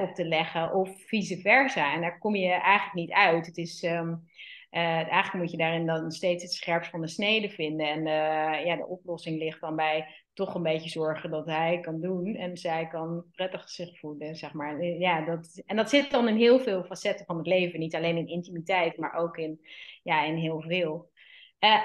[0.00, 0.74] op te leggen.
[0.74, 1.94] Of vice versa.
[1.94, 3.46] En daar kom je eigenlijk niet uit.
[3.46, 3.82] Het is...
[3.82, 4.28] Um,
[4.70, 7.88] uh, eigenlijk moet je daarin dan steeds het scherpst van de snede vinden.
[7.88, 12.00] En uh, ja, de oplossing ligt dan bij toch een beetje zorgen dat hij kan
[12.00, 14.84] doen en zij kan prettig zich voelen, zeg maar.
[14.84, 17.78] Ja, dat, en dat zit dan in heel veel facetten van het leven.
[17.78, 19.60] Niet alleen in intimiteit, maar ook in,
[20.02, 21.10] ja, in heel veel.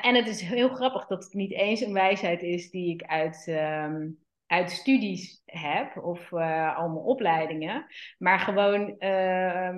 [0.02, 3.46] En het is heel grappig dat het niet eens een wijsheid is die ik uit,
[3.50, 4.25] um,
[4.56, 7.86] uit studies heb of uh, allemaal opleidingen,
[8.18, 9.70] maar gewoon uh,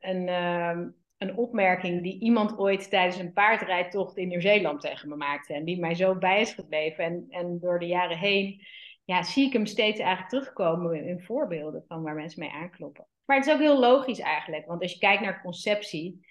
[0.00, 5.54] een ehm, een opmerking die iemand ooit tijdens een paardrijdtocht in Nieuw-Zeeland tegen me maakte.
[5.54, 7.04] En die mij zo bij is gebleven.
[7.04, 8.66] En, en door de jaren heen
[9.04, 13.06] ja, zie ik hem steeds eigenlijk terugkomen in, voorbeelden van waar mensen mee aankloppen.
[13.24, 14.66] Maar het is ook heel logisch eigenlijk.
[14.66, 16.26] Want als je kijkt naar conceptie,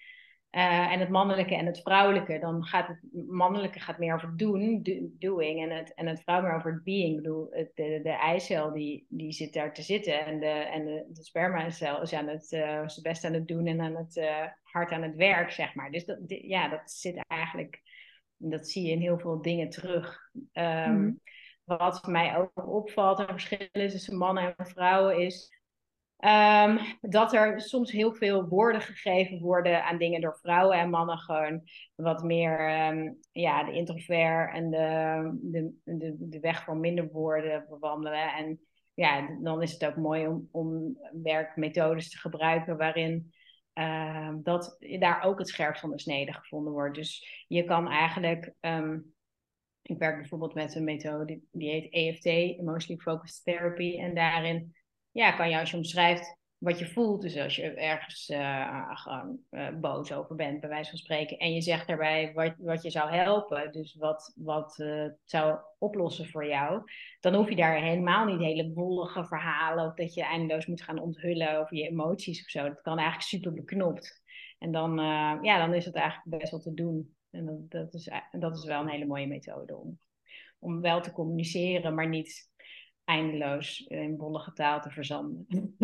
[0.56, 4.82] uh, en het mannelijke en het vrouwelijke, dan gaat het mannelijke gaat meer over doen,
[5.18, 7.16] doing, en het, en het vrouw meer over het being.
[7.16, 10.84] Ik bedoel, het, de, de eicel die, die zit daar te zitten en de, en
[10.84, 14.16] de, de spermacel is aan het uh, zijn best aan het doen en aan het
[14.16, 15.90] uh, hard aan het werk, zeg maar.
[15.90, 17.82] Dus dat, ja, dat zit eigenlijk,
[18.36, 20.18] dat zie je in heel veel dingen terug.
[20.52, 21.20] Um, mm.
[21.64, 25.55] Wat mij ook opvalt aan verschillen tussen mannen en vrouwen is
[26.18, 31.18] Um, dat er soms heel veel woorden gegeven worden aan dingen door vrouwen en mannen
[31.18, 31.62] gewoon
[31.94, 38.32] wat meer um, ja, de introvert en de, de, de, weg voor minder woorden bewandelen.
[38.34, 38.60] En
[38.94, 43.32] ja, dan is het ook mooi om, om werkmethodes te gebruiken waarin
[43.74, 46.94] uh, dat daar ook het scherp van de snede gevonden wordt.
[46.94, 48.52] Dus je kan eigenlijk,
[49.82, 54.74] ik werk bijvoorbeeld met een methode die heet EFT, Emotionally Focused Therapy, en daarin
[55.16, 59.38] ja, kan je als je omschrijft wat je voelt, dus als je ergens uh, gewoon
[59.50, 62.90] uh, boos over bent, bij wijze van spreken, en je zegt daarbij wat, wat je
[62.90, 66.82] zou helpen, dus wat, wat uh, zou oplossen voor jou,
[67.20, 70.98] dan hoef je daar helemaal niet hele wollige verhalen of dat je eindeloos moet gaan
[70.98, 72.62] onthullen over je emoties of zo.
[72.62, 74.22] Dat kan eigenlijk super beknopt.
[74.58, 74.96] En dan,
[75.42, 77.16] ja, dan is het eigenlijk best wel te doen.
[77.30, 79.98] En dat, dat, is, dat is wel een hele mooie methode om,
[80.58, 82.50] om wel te communiceren, maar niet
[83.06, 85.46] eindeloos in bollige taal te verzanden.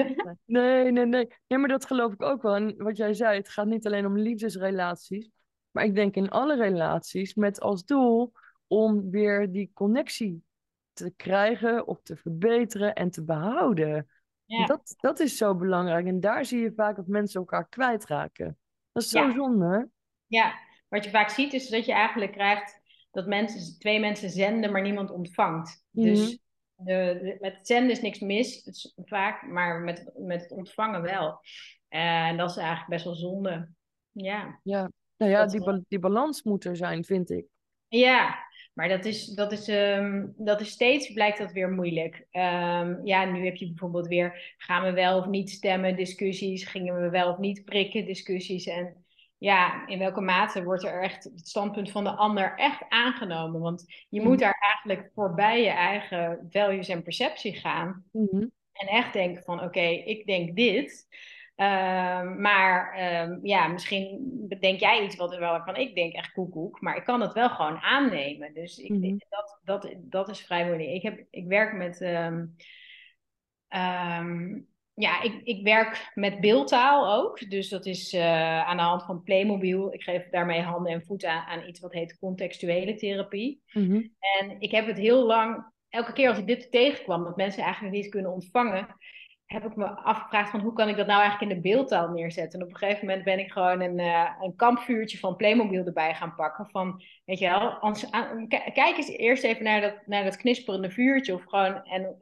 [0.44, 1.28] nee, nee, nee.
[1.46, 2.54] Nee, maar dat geloof ik ook wel.
[2.54, 5.30] En wat jij zei, het gaat niet alleen om liefdesrelaties.
[5.70, 8.32] Maar ik denk in alle relaties met als doel
[8.66, 10.44] om weer die connectie
[10.92, 14.08] te krijgen of te verbeteren en te behouden.
[14.44, 14.66] Ja.
[14.66, 16.06] Dat, dat is zo belangrijk.
[16.06, 18.58] En daar zie je vaak dat mensen elkaar kwijtraken.
[18.92, 19.32] Dat is zo ja.
[19.32, 19.88] zonde.
[20.26, 20.54] Ja,
[20.88, 22.80] wat je vaak ziet is dat je eigenlijk krijgt
[23.10, 25.84] dat mensen, twee mensen zenden, maar niemand ontvangt.
[25.90, 26.41] Dus mhm
[26.84, 31.40] de, met het zenden is niks mis, is vaak, maar met, met het ontvangen wel.
[31.88, 33.68] En dat is eigenlijk best wel zonde.
[34.12, 34.60] Ja.
[34.62, 37.46] Ja, nou ja, die, ba die balans moet er zijn, vind ik.
[37.88, 38.38] Ja,
[38.72, 42.14] maar dat is, dat is, um, dat is steeds, blijkt dat weer moeilijk.
[42.30, 47.00] Um, ja, nu heb je bijvoorbeeld weer, gaan we wel of niet stemmen, discussies, gingen
[47.00, 48.66] we wel of niet prikken, discussies.
[48.66, 49.04] En
[49.42, 53.60] ja, in welke mate wordt er echt het standpunt van de ander echt aangenomen?
[53.60, 58.04] Want je moet daar eigenlijk voorbij je eigen values en perceptie gaan.
[58.12, 58.46] Mhm.
[58.72, 61.06] En echt denken van oké, ik denk dit.
[61.56, 66.32] Um, maar um, ja, misschien bedenk jij iets wat er wel van ik denk echt
[66.32, 68.54] koekoek, maar ik kan het wel gewoon aannemen.
[68.54, 70.90] Dus ik, mm dat, dat, dat is vrij moeilijk.
[70.90, 72.56] Ik, heb, ik werk met um,
[74.94, 77.50] ja, ik, ik werk met beeldtaal ook.
[77.50, 79.92] Dus dat is uh, aan de hand van Playmobil.
[79.92, 83.62] Ik geef daarmee handen en voeten aan, aan iets wat heet contextuele therapie.
[83.72, 84.14] Mm -hmm.
[84.18, 87.94] En ik heb het heel lang, elke keer als ik dit tegenkwam, dat mensen eigenlijk
[87.94, 88.96] niet kunnen ontvangen,
[89.52, 92.58] heb ik me afgevraagd van hoe kan ik dat nou eigenlijk in de beeldtaal neerzetten.
[92.58, 96.14] En op een gegeven moment ben ik gewoon een, uh, een kampvuurtje van Playmobil erbij
[96.14, 96.68] gaan pakken.
[96.70, 100.90] Van, weet je wel, als, aan, kijk eens eerst even naar dat, naar dat knisperende
[100.90, 101.34] vuurtje.
[101.34, 102.16] Of gewoon, en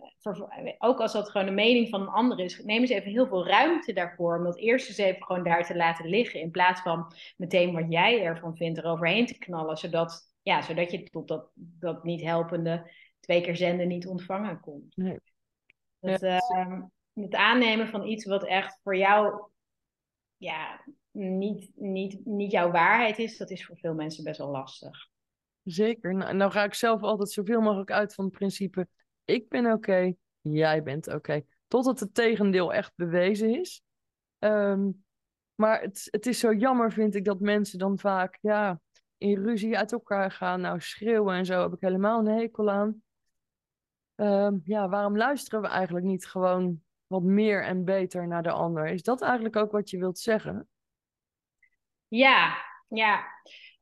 [0.79, 3.47] ook als dat gewoon de mening van een ander is, neem eens even heel veel
[3.47, 4.37] ruimte daarvoor.
[4.37, 6.41] Om dat eerst eens even gewoon daar te laten liggen.
[6.41, 9.77] In plaats van meteen wat jij ervan vindt eroverheen te knallen.
[9.77, 12.91] Zodat, ja, zodat je tot dat, dat niet helpende
[13.21, 14.97] twee keer zenden niet ontvangen komt.
[14.97, 15.19] Nee.
[16.01, 16.83] Dat, uh,
[17.23, 19.51] het aannemen van iets wat echt voor jou
[20.37, 25.09] ja, niet, niet, niet jouw waarheid is, dat is voor veel mensen best wel lastig.
[25.63, 26.15] Zeker.
[26.15, 28.89] Nou, nou ga ik zelf altijd zoveel mogelijk uit van het principe:
[29.25, 31.43] ik ben oké, jij bent oké.
[31.69, 33.83] Totdat het tegendeel echt bewezen is.
[34.39, 35.05] Um,
[35.55, 38.81] maar het, het is zo jammer, vind ik, dat mensen dan vaak ja,
[39.17, 40.61] in ruzie uit elkaar gaan.
[40.61, 43.03] Nou, schreeuwen en zo heb ik helemaal een hekel aan.
[44.15, 48.87] Um, ja, waarom luisteren we eigenlijk niet gewoon wat meer en beter naar de ander.
[48.87, 50.69] Is dat eigenlijk ook wat je wilt zeggen?
[52.09, 52.57] Ja,
[52.89, 53.25] ja.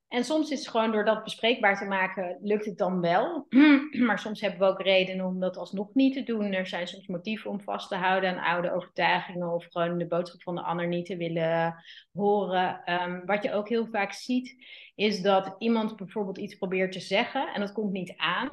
[0.08, 3.46] En soms is het gewoon door dat bespreekbaar te maken, lukt het dan wel.
[4.06, 6.52] maar soms hebben we ook redenen om dat alsnog niet te doen.
[6.52, 10.42] Er zijn soms motieven om vast te houden aan oude overtuigingen of gewoon de boodschap
[10.42, 12.92] van de ander niet te willen horen.
[13.02, 14.64] Um, wat je ook heel vaak ziet,
[14.94, 18.48] is dat iemand bijvoorbeeld iets probeert te zeggen en dat komt niet aan.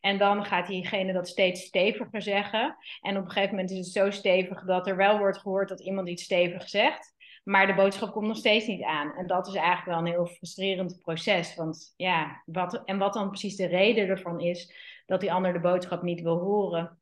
[0.00, 2.76] En dan gaat diegene dat steeds steviger zeggen.
[3.00, 5.80] En op een gegeven moment is het zo stevig dat er wel wordt gehoord dat
[5.80, 7.14] iemand iets stevig zegt.
[7.44, 9.16] Maar de boodschap komt nog steeds niet aan.
[9.16, 11.54] En dat is eigenlijk wel een heel frustrerend proces.
[11.54, 14.74] Want ja, wat, en wat dan precies de reden ervan is
[15.06, 17.00] dat die ander de boodschap niet wil horen.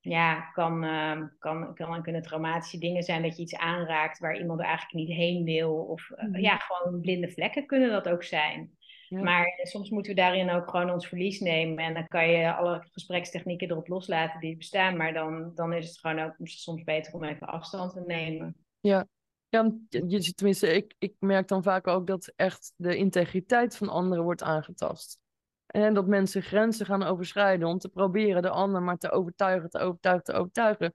[0.00, 4.60] Ja, kan, uh, kan, kan, kunnen traumatische dingen zijn dat je iets aanraakt waar iemand
[4.60, 5.74] eigenlijk niet heen wil.
[5.74, 8.76] Of uh, ja, gewoon blinde vlekken kunnen dat ook zijn.
[9.20, 11.84] Maar soms moeten we daarin ook gewoon ons verlies nemen.
[11.84, 14.96] En dan kan je alle gesprekstechnieken erop loslaten die bestaan.
[14.96, 18.56] Maar dan, dan is het gewoon ook soms beter om even afstand te nemen.
[18.80, 19.06] Ja,
[19.48, 24.24] ja je, tenminste, ik, ik merk dan vaak ook dat echt de integriteit van anderen
[24.24, 25.20] wordt aangetast.
[25.66, 29.78] En dat mensen grenzen gaan overschrijden om te proberen de ander maar te overtuigen, te
[29.78, 30.94] overtuigen, te overtuigen.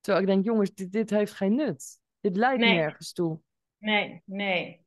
[0.00, 1.98] Terwijl ik denk, jongens, dit, dit heeft geen nut.
[2.20, 3.40] Dit leidt nergens toe.
[3.78, 4.86] Nee, nee.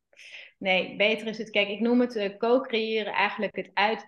[0.61, 1.49] Nee, beter is het.
[1.49, 4.05] Kijk, ik noem het uh, co-creëren eigenlijk het uit.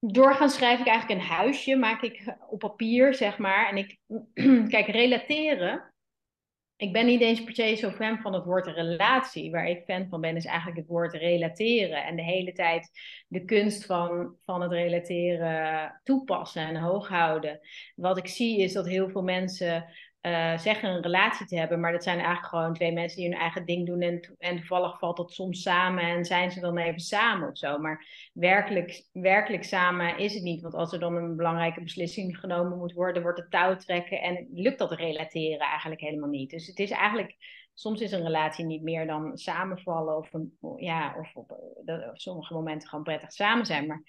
[0.00, 3.68] Doorgaan schrijf ik eigenlijk een huisje, maak ik op papier, zeg maar.
[3.68, 3.98] En ik,
[4.74, 5.92] kijk, relateren.
[6.76, 9.50] Ik ben niet eens per se zo fan van het woord relatie.
[9.50, 12.04] Waar ik fan van ben, is eigenlijk het woord relateren.
[12.04, 12.90] En de hele tijd
[13.28, 17.60] de kunst van, van het relateren toepassen en hoog houden.
[17.94, 19.86] Wat ik zie is dat heel veel mensen
[20.22, 23.38] uh, zeggen een relatie te hebben, maar dat zijn eigenlijk gewoon twee mensen die hun
[23.38, 27.00] eigen ding doen en, en toevallig valt dat soms samen en zijn ze dan even
[27.00, 27.78] samen of zo.
[27.78, 32.78] Maar werkelijk, werkelijk samen is het niet, want als er dan een belangrijke beslissing genomen
[32.78, 36.50] moet worden, wordt het touw trekken en lukt dat relateren eigenlijk helemaal niet.
[36.50, 37.36] Dus het is eigenlijk,
[37.74, 40.30] soms is een relatie niet meer dan samenvallen of,
[40.76, 41.50] ja, of op,
[42.10, 44.02] op sommige momenten gewoon prettig samen zijn, maar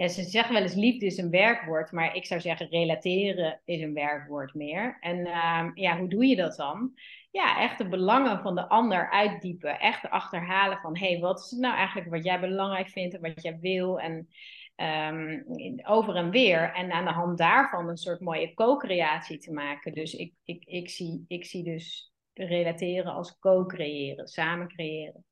[0.00, 3.80] ja, ze zeggen wel eens liefde is een werkwoord, maar ik zou zeggen relateren is
[3.80, 4.96] een werkwoord meer.
[5.00, 6.92] En ehm, ja, hoe doe je dat dan?
[7.30, 9.78] Ja, echt de belangen van de ander uitdiepen.
[9.78, 13.20] Echt achterhalen van, hé, hey, wat is het nou eigenlijk wat jij belangrijk vindt en
[13.20, 14.00] wat jij wil?
[14.00, 14.28] En
[14.76, 15.44] um,
[15.82, 16.72] over en weer.
[16.74, 19.92] En aan de hand daarvan een soort mooie co-creatie te maken.
[19.92, 25.24] Dus ik, ik, ik, zie, ik zie dus relateren als co-creëren, samen creëren.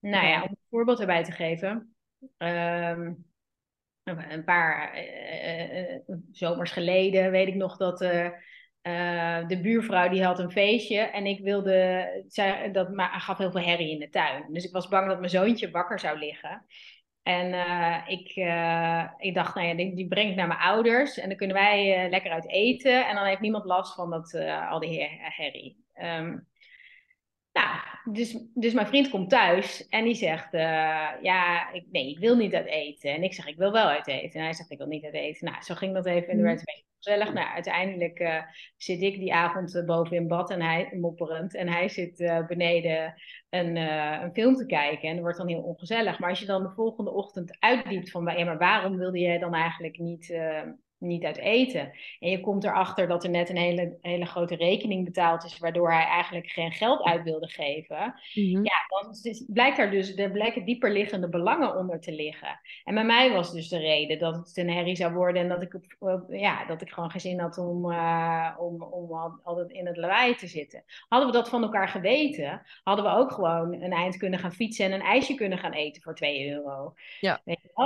[0.00, 1.96] Nou ja, om een voorbeeld erbij te geven.
[2.38, 3.32] Um,
[4.04, 5.98] een paar uh,
[6.32, 7.98] zomers geleden weet ik nog dat
[9.48, 13.60] de buurvrouw die had een feestje en ik wilde, zij, dat maar, gaf heel veel
[13.60, 14.44] herrie in de tuin.
[14.52, 16.66] Dus ik was bang dat mijn zoontje wakker zou liggen.
[17.22, 17.46] En
[18.06, 18.28] ik,
[19.18, 22.08] ik dacht, nou ja, die, die breng ik naar mijn ouders en dan kunnen wij
[22.10, 24.34] lekker uit eten en dan heeft niemand last van dat,
[24.70, 25.84] al die herrie.
[26.02, 26.48] Um,
[27.54, 27.78] nou,
[28.12, 30.60] dus, dus mijn vriend komt thuis en die zegt, uh,
[31.22, 33.14] ja, ik, nee, ik wil niet uit eten.
[33.14, 34.38] En ik zeg, ik wil wel uit eten.
[34.38, 35.50] En hij zegt, ik wil niet uit eten.
[35.50, 37.32] Nou, zo ging dat even en er werd een beetje gezellig.
[37.32, 38.42] Nou, uiteindelijk uh,
[38.76, 41.54] zit ik die avond uh, boven in bad en hij mopperend.
[41.54, 43.14] En hij zit beneden
[43.50, 45.08] een, een film te kijken.
[45.08, 46.18] En dat wordt dan heel ongezellig.
[46.18, 49.54] Maar als je dan de volgende ochtend uitdiept van, ja, maar waarom wilde je dan
[49.54, 50.34] eigenlijk niet
[51.06, 51.92] niet uit eten.
[52.20, 55.92] En je komt erachter dat er net een hele, hele grote rekening betaald is, waardoor
[55.92, 58.14] hij eigenlijk geen geld uit wilde geven.
[58.34, 58.64] Mhm.
[58.64, 62.60] Ja, dan is, blijkt er dus, er blijken dieperliggende belangen onder te liggen.
[62.84, 65.62] En bij mij was dus de reden dat het een herrie zou worden en dat
[65.62, 65.78] ik,
[66.28, 70.34] ja, dat ik gewoon geen zin had om, uh, om, om altijd in het lawaai
[70.34, 70.84] te zitten.
[71.08, 74.84] Hadden we dat van elkaar geweten, hadden we ook gewoon een eind kunnen gaan fietsen
[74.86, 76.94] en een ijsje kunnen gaan eten voor 2 euro.
[77.20, 77.40] Ja.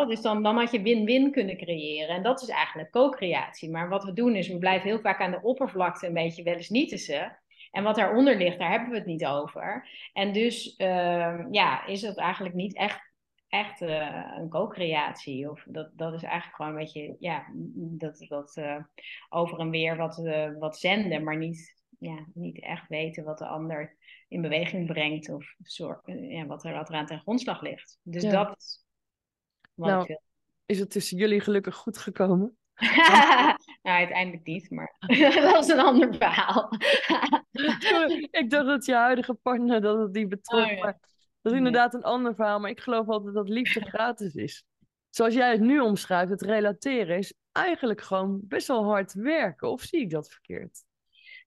[0.07, 2.15] Dus dan, dan had je win-win kunnen creëren.
[2.15, 3.71] En dat is eigenlijk co-creatie.
[3.71, 6.55] Maar wat we doen is, we blijven heel vaak aan de oppervlakte een beetje wel
[6.55, 7.39] eens niet tussen.
[7.71, 9.89] En wat daaronder ligt, daar hebben we het niet over.
[10.13, 13.13] En dus uh, ja, is het eigenlijk niet echt,
[13.49, 15.51] echt uh, een co-creatie.
[15.51, 18.83] Of dat, dat is eigenlijk gewoon een beetje, ja, dat, dat uh,
[19.29, 23.47] over en weer wat, uh, wat zenden, maar niet, ja, niet echt weten wat de
[23.47, 23.97] ander
[24.29, 25.29] in beweging brengt.
[25.29, 27.99] Of zorg, ja, wat, er, wat er aan ten grondslag ligt.
[28.03, 28.31] Dus ja.
[28.31, 28.87] dat
[29.75, 30.21] wat nou, ik.
[30.67, 32.58] Is het tussen jullie gelukkig goed gekomen?
[33.83, 34.97] nou, uiteindelijk niet, maar
[35.53, 36.71] dat is een ander verhaal.
[38.31, 40.99] ik dacht dat je huidige partner dat het die betrok, oh, maar
[41.43, 42.61] dat is inderdaad een ander verhaal.
[42.61, 44.65] Maar ik geloof altijd dat liefde gratis is.
[45.11, 49.71] Zoals jij het nu omschrijft, het relateren is eigenlijk gewoon best wel hard werken.
[49.71, 50.87] Of zie ik dat verkeerd?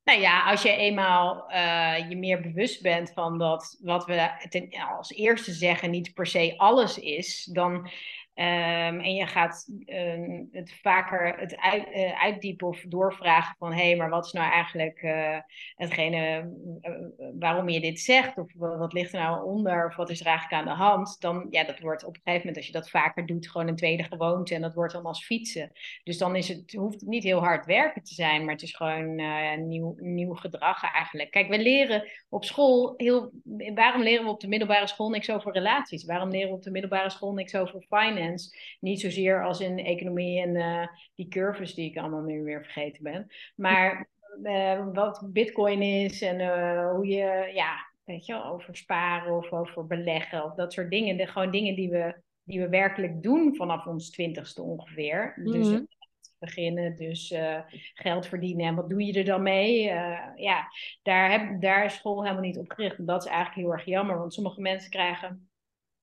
[0.04, 4.70] Nou ja, als je eenmaal uh, je meer bewust bent van dat wat we ten,
[4.98, 7.90] als eerste zeggen niet per se alles is, dan
[8.36, 13.88] Um, en je gaat uh, het vaker het uit, uh, uitdiepen of doorvragen van hé,
[13.88, 15.38] hey, maar wat is nou eigenlijk uh,
[15.76, 16.50] hetgene
[17.40, 18.38] waarom je dit zegt?
[18.38, 19.86] Of wat ligt er nou onder?
[19.86, 21.22] Of wat is er eigenlijk aan de hand?
[21.22, 23.76] Dan, ja, dat wordt op een gegeven moment, als je dat vaker doet, gewoon een
[23.76, 24.56] tweede gewoonte.
[24.56, 25.72] En dat wordt dan als fietsen.
[26.04, 28.76] Dus dan is het, hoeft het niet heel hard werken te zijn, maar het is
[28.76, 29.16] gewoon
[29.68, 31.32] nieuw, nieuw gedrag eigenlijk.
[31.32, 33.32] Kijk, we leren op school heel.
[33.76, 36.06] Waarom leren we op de middelbare school niks over relaties?
[36.06, 38.20] Waarom leren we op de middelbare school niks over finance?
[38.80, 43.04] Niet zozeer als in economie en uh, die curves die ik allemaal nu weer vergeten
[43.04, 43.28] ben.
[43.56, 44.10] Maar
[44.44, 49.88] uh, wat bitcoin is en uh, hoe je, ja, weet je, over sparen of over
[49.88, 51.18] beleggen of dat soort dingen.
[51.18, 55.34] De, gewoon dingen die we, die we werkelijk doen vanaf ons twintigste ongeveer.
[55.36, 55.62] Mm -hmm.
[55.62, 55.82] Dus
[56.40, 57.34] beginnen, dus
[57.94, 59.82] geld verdienen en wat doe je er dan mee?
[60.36, 60.68] ja,
[61.02, 62.98] daar, heb, daar is school helemaal niet op gericht.
[62.98, 65.51] En dat is eigenlijk heel erg jammer, want sommige mensen krijgen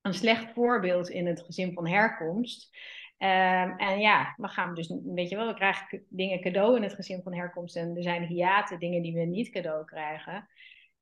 [0.08, 2.76] een slecht voorbeeld in het gezin van herkomst.
[3.18, 6.94] Ehm, en ja, we gaan dus, weet je wel, we krijgen dingen cadeau in het
[6.94, 7.76] gezin van herkomst.
[7.76, 10.48] En er zijn hiaten, dingen die we niet cadeau krijgen.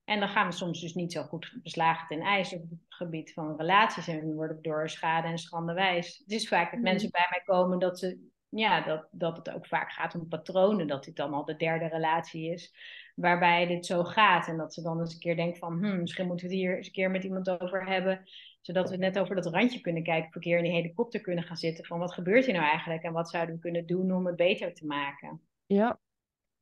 [0.04, 3.32] En dan gaan we soms dus niet zo goed beslagen ten ijs op het gebied
[3.32, 4.08] van relaties.
[4.08, 6.18] En worden door schade en schande wijs.
[6.18, 6.88] Het is vaak dat mhm.
[6.88, 10.86] mensen bij mij komen dat ze ja, dat, dat het ook vaak gaat om patronen.
[10.86, 12.74] Dat dit dan al de derde relatie is
[13.14, 14.48] waarbij dit zo gaat.
[14.48, 16.76] En dat ze dan eens een keer denken van, hmm, misschien moeten we het hier
[16.76, 18.24] eens een keer met iemand over hebben.
[18.66, 21.56] Zodat we net over dat randje kunnen kijken, een keer in die helikopter kunnen gaan
[21.56, 21.84] zitten.
[21.84, 24.74] Van wat gebeurt hier nou eigenlijk en wat zouden we kunnen doen om het beter
[24.74, 25.40] te maken?
[25.66, 26.00] Ja,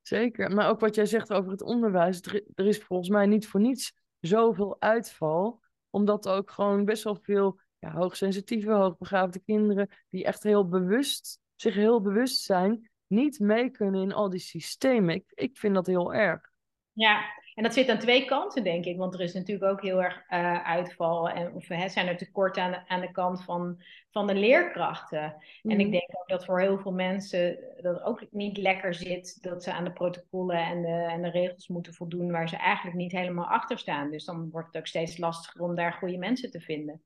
[0.03, 0.51] zeker.
[0.51, 2.21] Maar ook wat jij zegt over het onderwijs.
[2.55, 5.63] Er is volgens mij niet voor niets zoveel uitval.
[5.91, 11.75] Omdat ook gewoon best wel veel ja, hoogsensitieve, hoogbegaafde kinderen, die echt heel bewust, zich
[11.75, 15.15] heel bewust zijn niet mee kunnen in al die systemen.
[15.15, 16.51] Ik, ik vind dat heel erg.
[16.93, 17.23] Ja,
[17.55, 18.97] en dat zit aan twee kanten, denk ik.
[18.97, 21.29] Want er is natuurlijk ook heel erg uh, uitval.
[21.29, 25.23] En of, hè, zijn er tekort aan de, aan de kant van, van de leerkrachten.
[25.63, 25.91] En ik mhm.
[25.91, 29.43] denk ook dat voor heel veel mensen dat ook niet lekker zit.
[29.43, 32.97] Dat ze aan de protocollen en de, en de regels moeten voldoen waar ze eigenlijk
[32.97, 34.11] niet helemaal achter staan.
[34.11, 37.03] Dus dan wordt het ook steeds lastiger om daar goede mensen te vinden.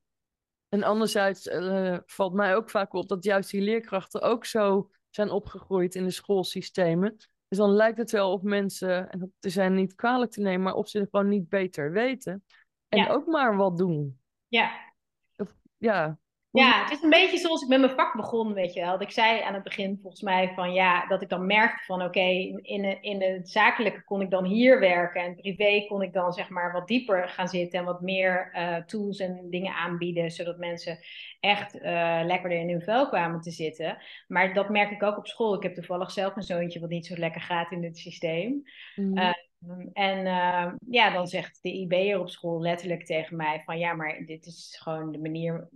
[0.69, 5.29] En anderzijds uh, valt mij ook vaak op dat juist die leerkrachten ook zo zijn
[5.29, 7.17] opgegroeid in de schoolsystemen.
[7.49, 10.73] Dus dan lijkt het wel of mensen, en dat zijn niet kwalijk te nemen, maar
[10.73, 12.43] of ze het gewoon niet beter weten.
[12.87, 14.19] En ook maar wat doen.
[14.47, 14.93] Ja.
[15.37, 16.19] Of, ja,
[16.51, 19.01] ja, het is een beetje zoals ik met mijn vak begon, weet je wel.
[19.01, 22.19] Ik zei aan het begin volgens mij van ja, dat ik dan merkte van oké,
[22.61, 26.49] in, in het zakelijke kon ik dan hier werken en privé kon ik dan zeg
[26.49, 30.99] maar wat dieper gaan zitten en wat meer uh, tools en dingen aanbieden, zodat mensen
[31.39, 31.81] echt uh,
[32.23, 33.97] lekkerder in hun vel kwamen te zitten.
[34.27, 35.55] Maar dat merk ik ook op school.
[35.55, 38.63] Ik heb toevallig zelf een zoontje wat niet zo lekker gaat in het systeem.
[38.95, 39.17] Mm.
[39.17, 39.33] Uh,
[39.93, 44.23] en uh, ja, dan zegt de IB'er op school letterlijk tegen mij van ja, maar
[44.25, 45.67] dit is gewoon de manier,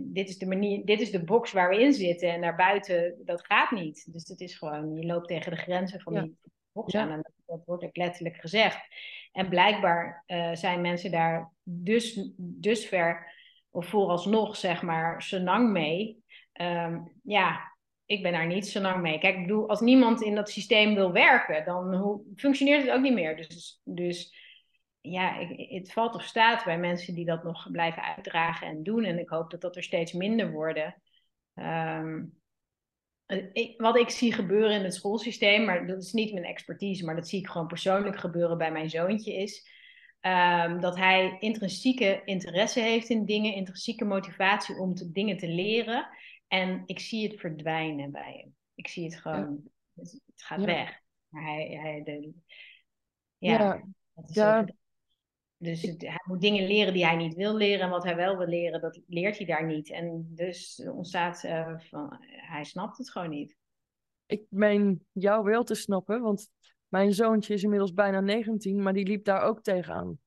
[0.00, 3.46] dit is de manier, dit is de box waar we in zitten en daarbuiten, dat
[3.46, 4.12] gaat niet.
[4.12, 6.36] Dus het is gewoon, je loopt tegen de grenzen van die
[6.72, 8.80] box aan en dat, wordt ook letterlijk gezegd.
[9.32, 13.32] En blijkbaar uh, zijn mensen daar dus, dus ver,
[13.70, 16.22] of vooralsnog zeg maar, senang mee.
[16.60, 17.73] Um, ja,
[18.06, 19.18] ik ben daar niet zo lang mee.
[19.18, 23.02] Kijk, ik bedoel, als niemand in dat systeem wil werken, dan hoe, functioneert het ook
[23.02, 23.36] niet meer.
[23.36, 24.34] Dus, dus
[25.00, 29.04] ja, het valt of staat bij mensen die dat nog blijven uitdragen en doen.
[29.04, 31.02] En ik hoop dat dat er steeds minder worden.
[31.54, 32.38] Um,
[33.52, 37.14] ik, wat ik zie gebeuren in het schoolsysteem, maar dat is niet mijn expertise, maar
[37.14, 39.68] dat zie ik gewoon persoonlijk gebeuren bij mijn zoontje, is
[40.20, 46.08] um, dat hij intrinsieke interesse heeft in dingen, intrinsieke motivatie om dingen te leren.
[46.54, 48.54] En ik zie het verdwijnen bij hem.
[48.74, 49.62] Ik zie het gewoon,
[49.94, 51.00] het, gaat weg.
[51.28, 52.32] Maar hij, hij de,
[53.38, 53.84] ja,
[54.26, 54.64] ja.
[55.56, 57.84] dus hij moet dingen leren die hij niet wil leren.
[57.84, 59.90] En wat hij wel wil leren, dat leert hij daar niet.
[59.90, 63.56] En dus ontstaat uh, van, hij snapt het gewoon niet.
[64.26, 66.50] Ik meen jou wel te snappen, want
[66.88, 70.18] mijn zoontje is inmiddels bijna 19, maar die liep daar ook tegenaan.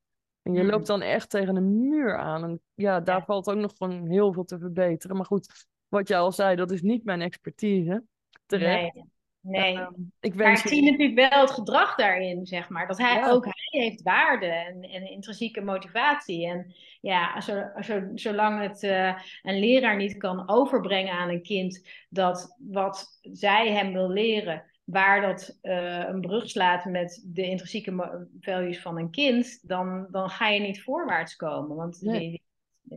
[0.41, 0.69] En je hmm.
[0.69, 2.43] loopt dan echt tegen een muur aan.
[2.43, 5.15] En ja, daar valt ook nog van heel veel te verbeteren.
[5.15, 8.03] Maar goed, wat je al zei, dat is niet mijn expertise.
[8.45, 8.93] Terecht.
[8.93, 9.05] Nee.
[9.47, 9.87] Nee, uh,
[10.19, 12.87] ik, maar ik zie natuurlijk wel het gedrag daarin, zeg maar.
[12.87, 16.47] Dat hij ook hij heeft waarde en, en intrinsieke motivatie.
[16.47, 21.89] En ja, zo, zo, zolang het uh, een leraar niet kan overbrengen aan een kind
[22.09, 28.27] dat wat zij hem wil leren, waar dat uh, een brug slaat met de intrinsieke
[28.39, 31.75] values van een kind, dan, dan ga je niet voorwaarts komen.
[31.75, 32.41] Want nee.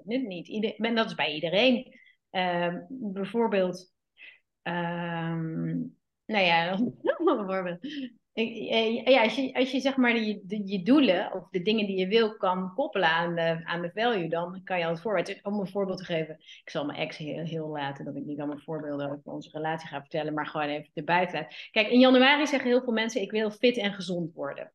[0.05, 0.49] die, niet.
[0.49, 2.00] Ieder, en dat is bij iedereen.
[2.31, 3.93] Ehm, bijvoorbeeld,
[4.63, 6.79] um, nou ja,
[7.25, 7.79] bijvoorbeeld.
[8.33, 11.87] Eh, ja, als je, als je zeg maar je, de, je doelen of de dingen
[11.87, 15.01] die je wil kan koppelen aan de, aan de value, dan kan je al het
[15.01, 15.43] voorbeeld.
[15.43, 18.39] Om een voorbeeld te geven, ik zal mijn ex heel, heel laten dat ik niet
[18.39, 21.47] allemaal voorbeelden over onze relatie ga vertellen, maar gewoon even erbij laten.
[21.71, 24.73] Kijk, in januari zeggen heel veel mensen: ik wil fit en gezond worden.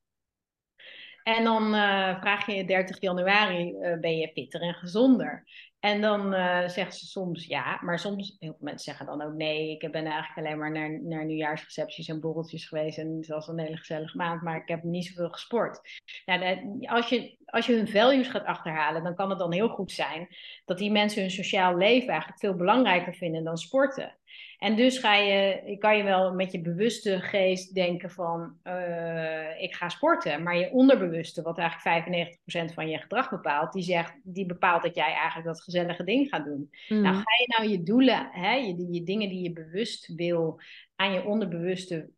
[1.25, 5.43] En dan uh, vraag je 30 januari, uh, ben je fitter en gezonder?
[5.79, 9.33] En dan uh, zegt ze soms ja, maar soms, heel veel mensen zeggen dan ook
[9.33, 9.71] nee.
[9.71, 12.97] Ik ben eigenlijk alleen maar naar, naar nieuwjaarsrecepties en borreltjes geweest.
[12.97, 15.81] En het was een hele gezellige maand, maar ik heb niet zoveel gesport.
[16.25, 19.91] Nou, als, je, als je hun values gaat achterhalen, dan kan het dan heel goed
[19.91, 20.27] zijn
[20.65, 24.17] dat die mensen hun sociaal leven eigenlijk veel belangrijker vinden dan sporten.
[24.57, 29.75] En dus ga je, kan je wel met je bewuste geest denken van uh, ik
[29.75, 30.43] ga sporten.
[30.43, 32.37] Maar je onderbewuste, wat eigenlijk
[32.69, 36.29] 95% van je gedrag bepaalt, die, zegt, die bepaalt dat jij eigenlijk dat gezellige ding
[36.29, 36.69] gaat doen.
[36.87, 37.13] Nou, mhm.
[37.13, 40.59] ga je nou je doelen, hè, je, je dingen die je bewust wil
[40.95, 42.09] aan je onderbewuste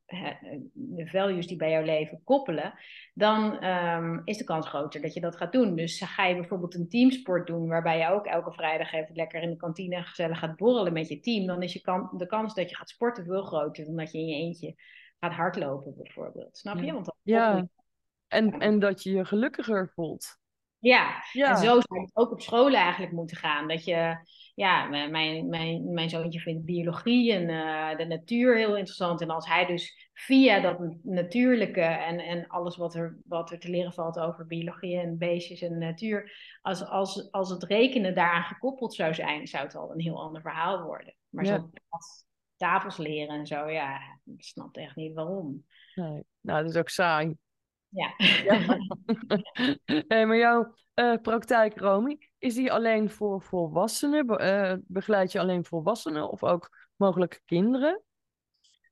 [0.74, 2.74] de values die bij jouw leven koppelen,
[3.14, 5.76] dan um, is de kans groter dat je dat gaat doen.
[5.76, 9.50] Dus ga je bijvoorbeeld een teamsport doen, waarbij je ook elke vrijdag even lekker in
[9.50, 12.70] de kantine gezellig gaat borrelen met je team, dan is je kan, de kans dat
[12.70, 14.76] je gaat sporten veel groter dan dat je in je eentje
[15.20, 16.58] gaat hardlopen bijvoorbeeld.
[16.58, 16.94] Snap je?
[16.94, 17.68] Want dat ja,
[18.28, 20.40] en, en dat je je gelukkiger voelt.
[20.80, 21.24] Ja.
[21.32, 23.68] ja, en zo zou het ook op scholen eigenlijk moeten gaan.
[23.68, 24.18] Dat je,
[24.56, 25.12] ja, mijn,
[25.50, 29.22] mijn, mijn zoontje vindt biologie en uh, de natuur heel interessant.
[29.22, 33.70] En als hij dus via dat natuurlijke en, en alles wat er, wat er te
[33.70, 38.94] leren valt over biologie en beestjes en natuur, als, als, als het rekenen daaraan gekoppeld
[38.94, 41.16] zou zijn, zou het al een heel ander verhaal worden.
[41.30, 41.56] Maar ja.
[41.56, 41.70] zo
[42.58, 45.66] tafels leren en zo, ja, ik snap echt niet waarom.
[45.96, 47.36] Nee, nou, dat is ook saai.
[47.90, 48.14] Ja.
[48.18, 48.78] ja.
[50.08, 54.26] hey, maar jouw uh, praktijk, Romy, is die alleen voor volwassenen?
[54.26, 58.02] Be uh, begeleid je alleen volwassenen of ook mogelijk kinderen?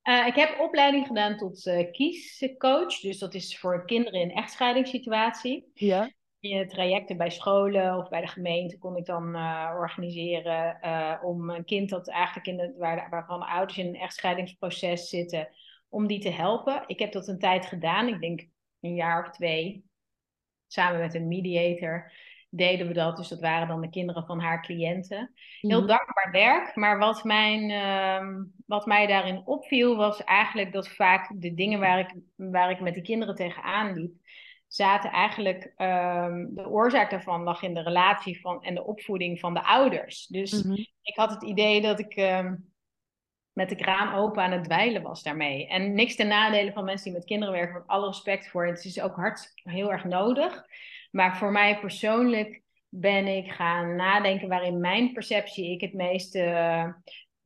[0.04, 3.00] Uh, ik heb opleiding gedaan tot kiescoach.
[3.00, 5.72] Dus dat is voor kinderen in echtscheidingssituatie.
[5.74, 6.12] Ja.
[6.40, 9.36] Je trajecten bij scholen of bij de gemeente kon ik dan
[9.78, 10.80] organiseren
[11.24, 15.48] om een kind dat eigenlijk in de, waar, waarvan de ouders in een echtscheidingsproces zitten,
[15.90, 16.84] om die te helpen.
[16.88, 18.08] Ik heb dat een tijd gedaan.
[18.08, 18.48] Ik denk
[18.86, 19.86] een jaar of twee,
[20.68, 22.12] samen met een mediator,
[22.50, 23.18] deden we dat.
[23.18, 25.34] Dus dat waren dan de kinderen van haar cliënten.
[25.62, 25.88] Heel mhm.
[25.88, 31.54] dankbaar werk, maar wat, mijn, uh, wat mij daarin opviel was eigenlijk dat vaak de
[31.54, 34.14] dingen waar ik, waar ik met die kinderen tegenaan liep,
[34.68, 39.54] zaten eigenlijk um, de oorzaak daarvan lag in de relatie van, en de opvoeding van
[39.54, 40.28] de ouders.
[40.28, 40.74] Dus mhm.
[41.02, 42.74] ik had het idee dat ik um,
[43.56, 45.68] met de kraan open aan het dweilen was daarmee.
[45.68, 48.66] En niks ten nadele van mensen die met kinderen werken, met alle respect voor.
[48.66, 50.66] Het is ook hard, heel erg nodig.
[51.12, 56.88] Maar voor mij persoonlijk ben ik gaan nadenken waarin mijn perceptie ik het meeste uh,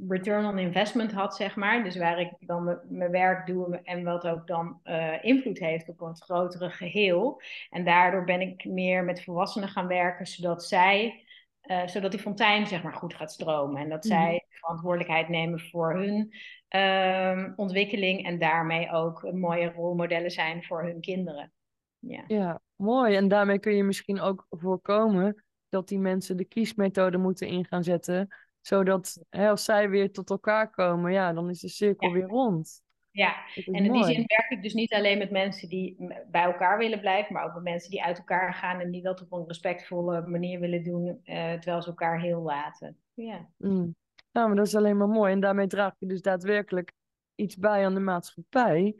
[0.07, 1.83] return on investment had, zeg maar.
[1.83, 6.01] Dus waar ik dan mijn werk doe en wat ook dan uh, invloed heeft op
[6.01, 7.41] een grotere geheel.
[7.69, 11.23] En daardoor ben ik meer met volwassenen gaan werken, zodat zij
[11.63, 13.81] uh, zodat die fontein zeg maar goed gaat stromen.
[13.81, 16.33] En dat mm zij verantwoordelijkheid nemen voor hun
[16.75, 21.51] uh, ontwikkeling en daarmee ook mooie rolmodellen zijn voor hun kinderen.
[21.99, 22.23] Ja.
[22.27, 23.15] ja, mooi.
[23.15, 27.83] En daarmee kun je misschien ook voorkomen dat die mensen de kiesmethode moeten in gaan
[27.83, 28.27] zetten.
[28.61, 32.81] Zodat hè, als zij weer tot elkaar komen, ja, dan is de cirkel weer rond.
[33.11, 35.95] Ja, en in die zin werk ik dus niet alleen met mensen die
[36.31, 39.21] bij elkaar willen blijven, maar ook met mensen die uit elkaar gaan en die dat
[39.21, 42.97] op een respectvolle manier willen doen, uh, terwijl ze elkaar heel laten.
[43.13, 43.49] Ja.
[43.57, 43.95] Mm.
[44.31, 45.31] Nou, maar dat is alleen maar mooi.
[45.31, 46.91] En daarmee draag je dus daadwerkelijk
[47.35, 48.95] iets bij aan de maatschappij.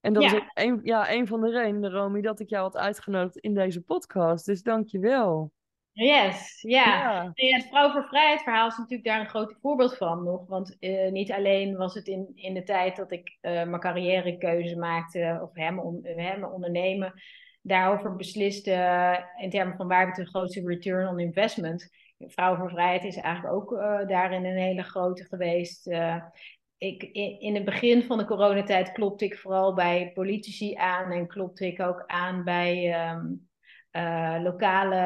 [0.00, 2.76] En dat is ook een, ja, een van de redenen, Romy, dat ik jou had
[2.76, 4.46] uitgenodigd in deze podcast.
[4.46, 5.52] Dus dank je wel.
[5.92, 7.32] Yes, ja.
[7.34, 7.54] ja.
[7.56, 10.46] het Vrouw voor Vrijheid verhaal is natuurlijk daar een groot voorbeeld van nog.
[10.46, 14.76] Want uh, niet alleen was het in, in de tijd dat ik uh, mijn carrièrekeuze
[14.76, 17.12] maakte, of hem, on, hem ondernemen,
[17.62, 18.72] daarover besliste
[19.36, 21.90] in termen van waar heb ik de grootste return on investment.
[22.18, 23.70] Vrouw voor Vrijheid is eigenlijk ook
[24.08, 25.86] daarin een hele grote geweest.
[26.78, 31.26] ik, in, in het begin van de coronatijd klopte ik vooral bij politici aan en
[31.26, 33.08] klopte ik ook aan bij...
[33.10, 33.48] Um,
[33.96, 34.96] uh, lokale,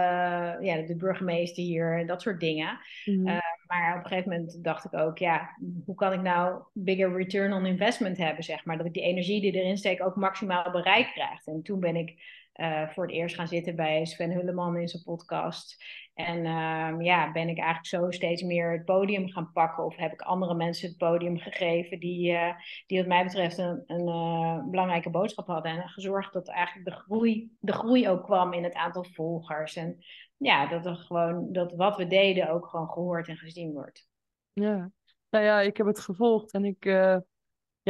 [0.61, 2.79] ja, de burgemeester hier, dat soort dingen.
[3.05, 3.41] Mm
[3.71, 7.53] maar op een gegeven moment dacht ik ook, ja, hoe kan ik nou bigger return
[7.53, 8.77] on investment hebben, zeg maar.
[8.77, 11.47] Dat ik die energie die erin steek ook maximaal bereik krijg.
[11.47, 12.23] En toen ben ik
[12.57, 15.85] uh, voor het eerst gaan zitten bij Sven Hulleman in zijn podcast.
[16.15, 19.85] En uh, ja, ben ik eigenlijk zo steeds meer het podium gaan pakken.
[19.85, 22.53] Of heb ik andere mensen het podium gegeven die, uh,
[22.87, 25.73] die wat mij betreft een, een uh, belangrijke boodschap hadden.
[25.73, 29.77] En gezorgd dat eigenlijk de groei, de groei ook kwam in het aantal volgers.
[29.77, 30.05] En
[30.37, 34.09] ja, dat, er gewoon, dat wat we deden ook gewoon gehoord en gezien wordt.
[34.53, 34.91] Ja,
[35.31, 36.85] nou ja, ik heb het gevolgd en ik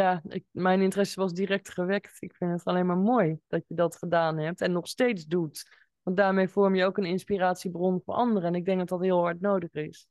[0.01, 2.17] ja, ik, mijn interesse was direct gewekt.
[2.19, 5.79] Ik vind het alleen maar mooi dat je dat gedaan hebt en nog steeds doet.
[6.03, 8.49] Want daarmee vorm je ook een inspiratiebron voor anderen.
[8.49, 10.09] En ik denk dat dat heel hard nodig is.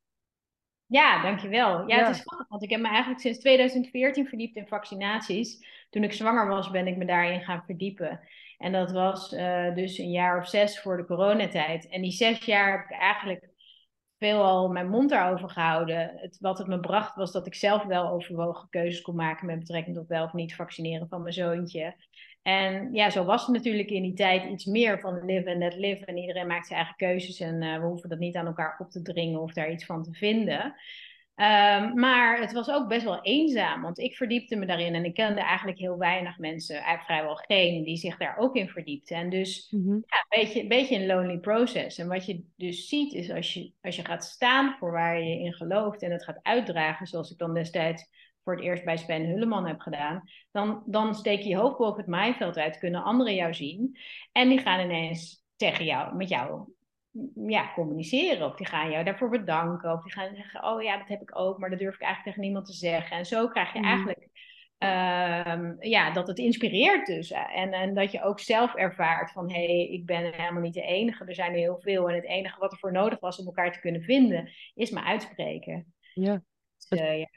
[0.85, 1.87] Ja, dankjewel.
[1.87, 5.65] Ja, ja, het is grappig, want ik heb me eigenlijk sinds 2014 verdiept in vaccinaties.
[5.89, 8.19] Toen ik zwanger was, ben ik me daarin gaan verdiepen.
[8.57, 11.87] En dat was uh, dus een jaar of zes voor de coronatijd.
[11.87, 13.49] En die zes jaar heb ik eigenlijk
[14.19, 16.11] veelal mijn mond daarover gehouden.
[16.15, 19.59] Het, wat het me bracht was dat ik zelf wel overwogen keuzes kon maken met
[19.59, 21.95] betrekking tot wel of niet vaccineren van mijn zoontje.
[22.41, 25.75] En ja, zo was het natuurlijk in die tijd iets meer van live and let
[25.75, 26.05] live.
[26.05, 28.89] En iedereen maakt zijn eigen keuzes en uh, we hoeven dat niet aan elkaar op
[28.89, 30.75] te dringen of daar iets van te vinden.
[31.39, 35.13] Um, maar het was ook best wel eenzaam, want ik verdiepte me daarin en ik
[35.13, 39.17] kende eigenlijk heel weinig mensen, eigenlijk vrijwel geen, die zich daar ook in verdiepten.
[39.17, 40.03] En dus mm -hmm.
[40.05, 41.97] ja, een, beetje, een beetje een lonely process.
[41.97, 45.39] En wat je dus ziet is als je, als je gaat staan voor waar je
[45.39, 48.09] in gelooft en het gaat uitdragen, zoals ik dan destijds
[48.43, 51.99] voor het eerst bij Sven Hulleman hebt gedaan, dan, dan steek je je hoofd boven
[51.99, 53.97] het maaiveld uit, kunnen anderen jou zien.
[54.31, 56.73] En die gaan ineens tegen jou, met jou
[57.35, 58.47] ja, communiceren.
[58.47, 59.91] Of die gaan jou daarvoor bedanken.
[59.91, 62.35] Of die gaan zeggen, oh ja, dat heb ik ook, maar dat durf ik eigenlijk
[62.35, 63.17] tegen niemand te zeggen.
[63.17, 63.85] En zo krijg je mm.
[63.85, 64.29] eigenlijk
[64.79, 67.31] Ehm, ja, dat het inspireert dus.
[67.31, 70.81] En, en dat je ook zelf ervaart van hé, hey, ik ben helemaal niet de
[70.81, 71.25] enige.
[71.25, 72.09] Er zijn er heel veel.
[72.09, 75.03] En het enige wat er voor nodig was om elkaar te kunnen vinden, is me
[75.03, 75.93] uitspreken.
[76.13, 76.43] Ja.
[76.77, 77.29] Dus, uh, ja.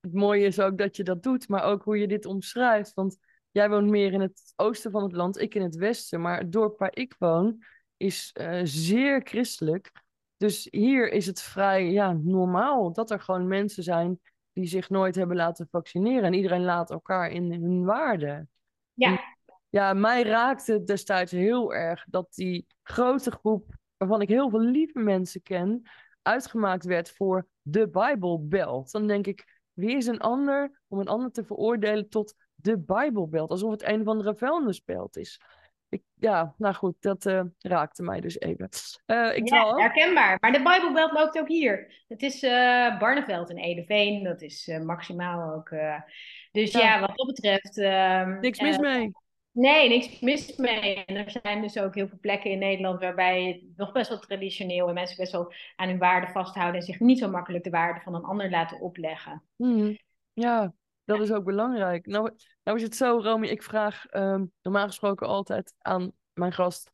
[0.00, 2.94] Het mooie is ook dat je dat doet, maar ook hoe je dit omschrijft.
[2.94, 3.18] Want
[3.50, 6.20] jij woont meer in het oosten van het land, ik in het westen.
[6.20, 7.64] Maar het dorp waar ik woon
[8.02, 9.92] is uh, zeer christelijk.
[10.36, 14.20] Dus hier is het vrij ja, normaal dat er gewoon mensen zijn
[14.52, 16.24] die zich nooit hebben laten vaccineren.
[16.24, 18.46] En iedereen laat elkaar in hun waarde.
[18.94, 19.20] Ja.
[19.68, 24.98] ja, mij raakte destijds heel erg dat die grote groep, waarvan ik heel veel lieve
[24.98, 25.82] mensen ken,
[26.22, 28.90] uitgemaakt werd voor de Bijbelbelt.
[28.90, 33.50] Dan denk ik, wie is een ander om een ander te veroordelen tot de Bijbelbelt?
[33.50, 35.40] Alsof het een van de vuilnisbelt is
[36.22, 38.68] ja, nou goed, dat uh, raakte mij dus even.
[39.06, 40.36] Uh, ik ja, herkenbaar.
[40.40, 42.04] Maar de Bijbelbelt loopt ook hier.
[42.08, 44.24] Het is uh, Barneveld in Edeveen.
[44.24, 45.70] Dat is maximaal ook.
[46.52, 47.00] dus ja.
[47.00, 47.78] wat dat betreft...
[47.78, 49.10] Ehm, niks mis mee.
[49.52, 51.04] Nee, niks mis mee.
[51.04, 54.18] En er zijn dus ook heel veel plekken in Nederland waarbij het nog best wel
[54.18, 57.70] traditioneel en mensen best wel aan hun waarden vasthouden en zich niet zo makkelijk de
[57.70, 59.42] waarden van een ander laten opleggen.
[59.56, 59.98] Mm,
[60.32, 60.72] ja,
[61.04, 62.06] dat is ook belangrijk.
[62.06, 62.30] Nou,
[62.62, 66.92] nou is het zo, Romy, ik vraag um, normaal gesproken altijd aan mijn gast.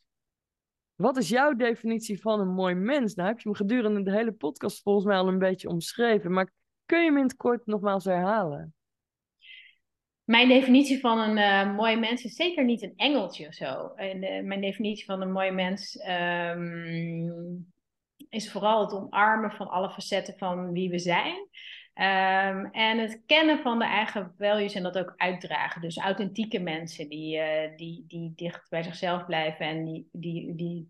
[0.95, 3.15] Wat is jouw definitie van een mooi mens?
[3.15, 6.33] Nou heb je hem gedurende de hele podcast volgens mij al een beetje omschreven.
[6.33, 6.53] Maar
[6.87, 8.75] kun je hem in het kort nogmaals herhalen?
[10.25, 13.93] Mijn definitie van een uh, mooi mens is zeker niet een engeltje of zo.
[13.95, 17.73] En, uh, mijn definitie van een mooi mens um,
[18.29, 21.49] is vooral het omarmen van alle facetten van wie we zijn.
[22.01, 25.81] Um, en het kennen van de eigen values en dat ook uitdragen.
[25.81, 30.89] Dus authentieke mensen die, uh, die, die dicht bij zichzelf blijven en die, die, die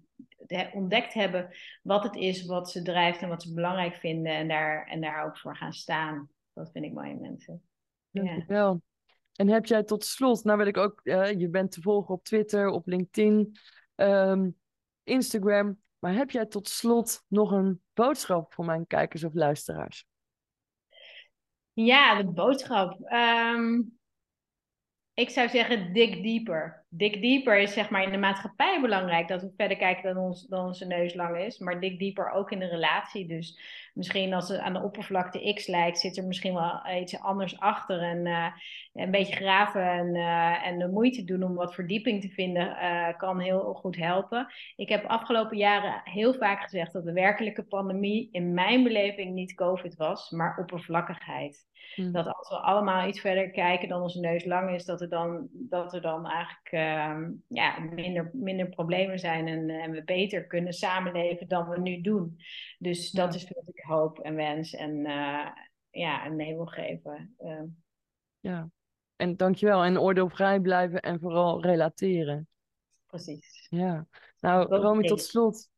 [0.72, 1.48] ontdekt hebben
[1.82, 5.24] wat het is wat ze drijft en wat ze belangrijk vinden en daar, en daar
[5.24, 6.30] ook voor gaan staan.
[6.52, 7.62] Dat vind ik mooie mensen.
[8.10, 8.72] Dankjewel.
[8.72, 8.80] Ja.
[9.34, 12.24] En heb jij tot slot, nou wil ik ook, uh, je bent te volgen op
[12.24, 13.56] Twitter, op LinkedIn,
[13.96, 14.56] um,
[15.02, 20.06] Instagram, maar heb jij tot slot nog een boodschap voor mijn kijkers of luisteraars?
[21.84, 23.12] Ja, de boodschap.
[23.12, 23.98] Um,
[25.14, 26.86] ik zou zeggen, dik dieper.
[26.90, 29.28] Dik dieper is zeg maar in de maatschappij belangrijk.
[29.28, 31.58] Dat we verder kijken dan, ons, dan onze neus lang is.
[31.58, 33.26] Maar dik dieper ook in de relatie.
[33.26, 33.60] Dus
[33.94, 38.00] misschien als het aan de oppervlakte X lijkt, zit er misschien wel iets anders achter.
[38.00, 38.46] En uh,
[38.92, 43.08] een beetje graven en, uh, en de moeite doen om wat verdieping te vinden, uh,
[43.16, 44.46] kan heel goed helpen.
[44.76, 49.54] Ik heb afgelopen jaren heel vaak gezegd dat de werkelijke pandemie in mijn beleving niet
[49.54, 51.66] COVID was, maar oppervlakkigheid.
[51.94, 52.12] Hmm.
[52.12, 55.48] Dat als we allemaal iets verder kijken dan onze neus lang is, dat er dan,
[55.52, 56.70] dat er dan eigenlijk
[57.48, 62.40] ja, minder, minder problemen zijn en, en, we beter kunnen samenleven dan we nu doen.
[62.78, 65.48] Dus dat is wat ik hoop en wens en uh,
[65.90, 67.34] ja, een mee wil geven.
[67.40, 67.62] Uh.
[68.40, 68.70] Ja,
[69.16, 69.84] en dankjewel.
[69.84, 72.48] En oordeelvrij blijven en vooral relateren.
[73.06, 73.66] Precies.
[73.70, 74.06] Ja.
[74.40, 75.70] Nou, Romy, tot slot.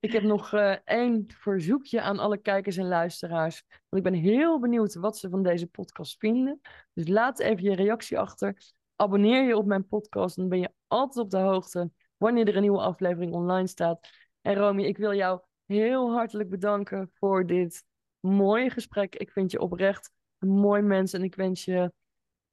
[0.00, 3.64] Ik heb nog uh, één verzoekje aan alle kijkers en luisteraars.
[3.68, 6.60] Want ik ben heel benieuwd wat ze van deze podcast vinden.
[6.92, 8.56] Dus laat even je reactie achter.
[8.96, 10.36] Abonneer je op mijn podcast.
[10.36, 14.08] Dan ben je altijd op de hoogte wanneer er een nieuwe aflevering online staat.
[14.40, 17.84] En Romy, ik wil jou heel hartelijk bedanken voor dit
[18.20, 19.14] mooie gesprek.
[19.14, 21.12] Ik vind je oprecht een mooi mens.
[21.12, 21.92] En ik wens je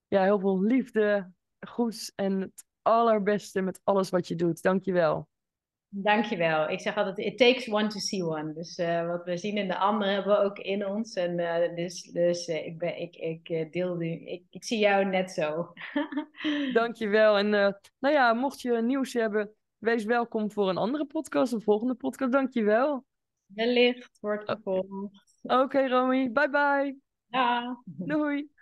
[0.08, 4.62] ja, heel veel liefde, goeds en het allerbeste met alles wat je doet.
[4.62, 5.28] Dank je wel.
[5.96, 6.70] Dankjewel.
[6.70, 8.54] Ik zeg altijd, it takes one to see one.
[8.54, 11.14] Dus uh, wat we zien in de anderen hebben we ook in ons.
[11.14, 15.06] En uh, dus, dus uh, ik, ben, ik, ik deel nu, ik, ik zie jou
[15.06, 15.74] net zo.
[16.74, 17.38] Dankjewel.
[17.38, 21.96] En nou ja, mocht je nieuws hebben, wees welkom voor een andere podcast, een volgende
[21.96, 22.32] podcast.
[22.32, 23.06] Dankjewel.
[23.46, 24.88] Wellicht wordt gevolgd.
[25.42, 26.32] Oké, okay, Romy.
[26.32, 26.98] Bye bye.
[27.28, 27.82] Ja.
[27.86, 28.53] Doei.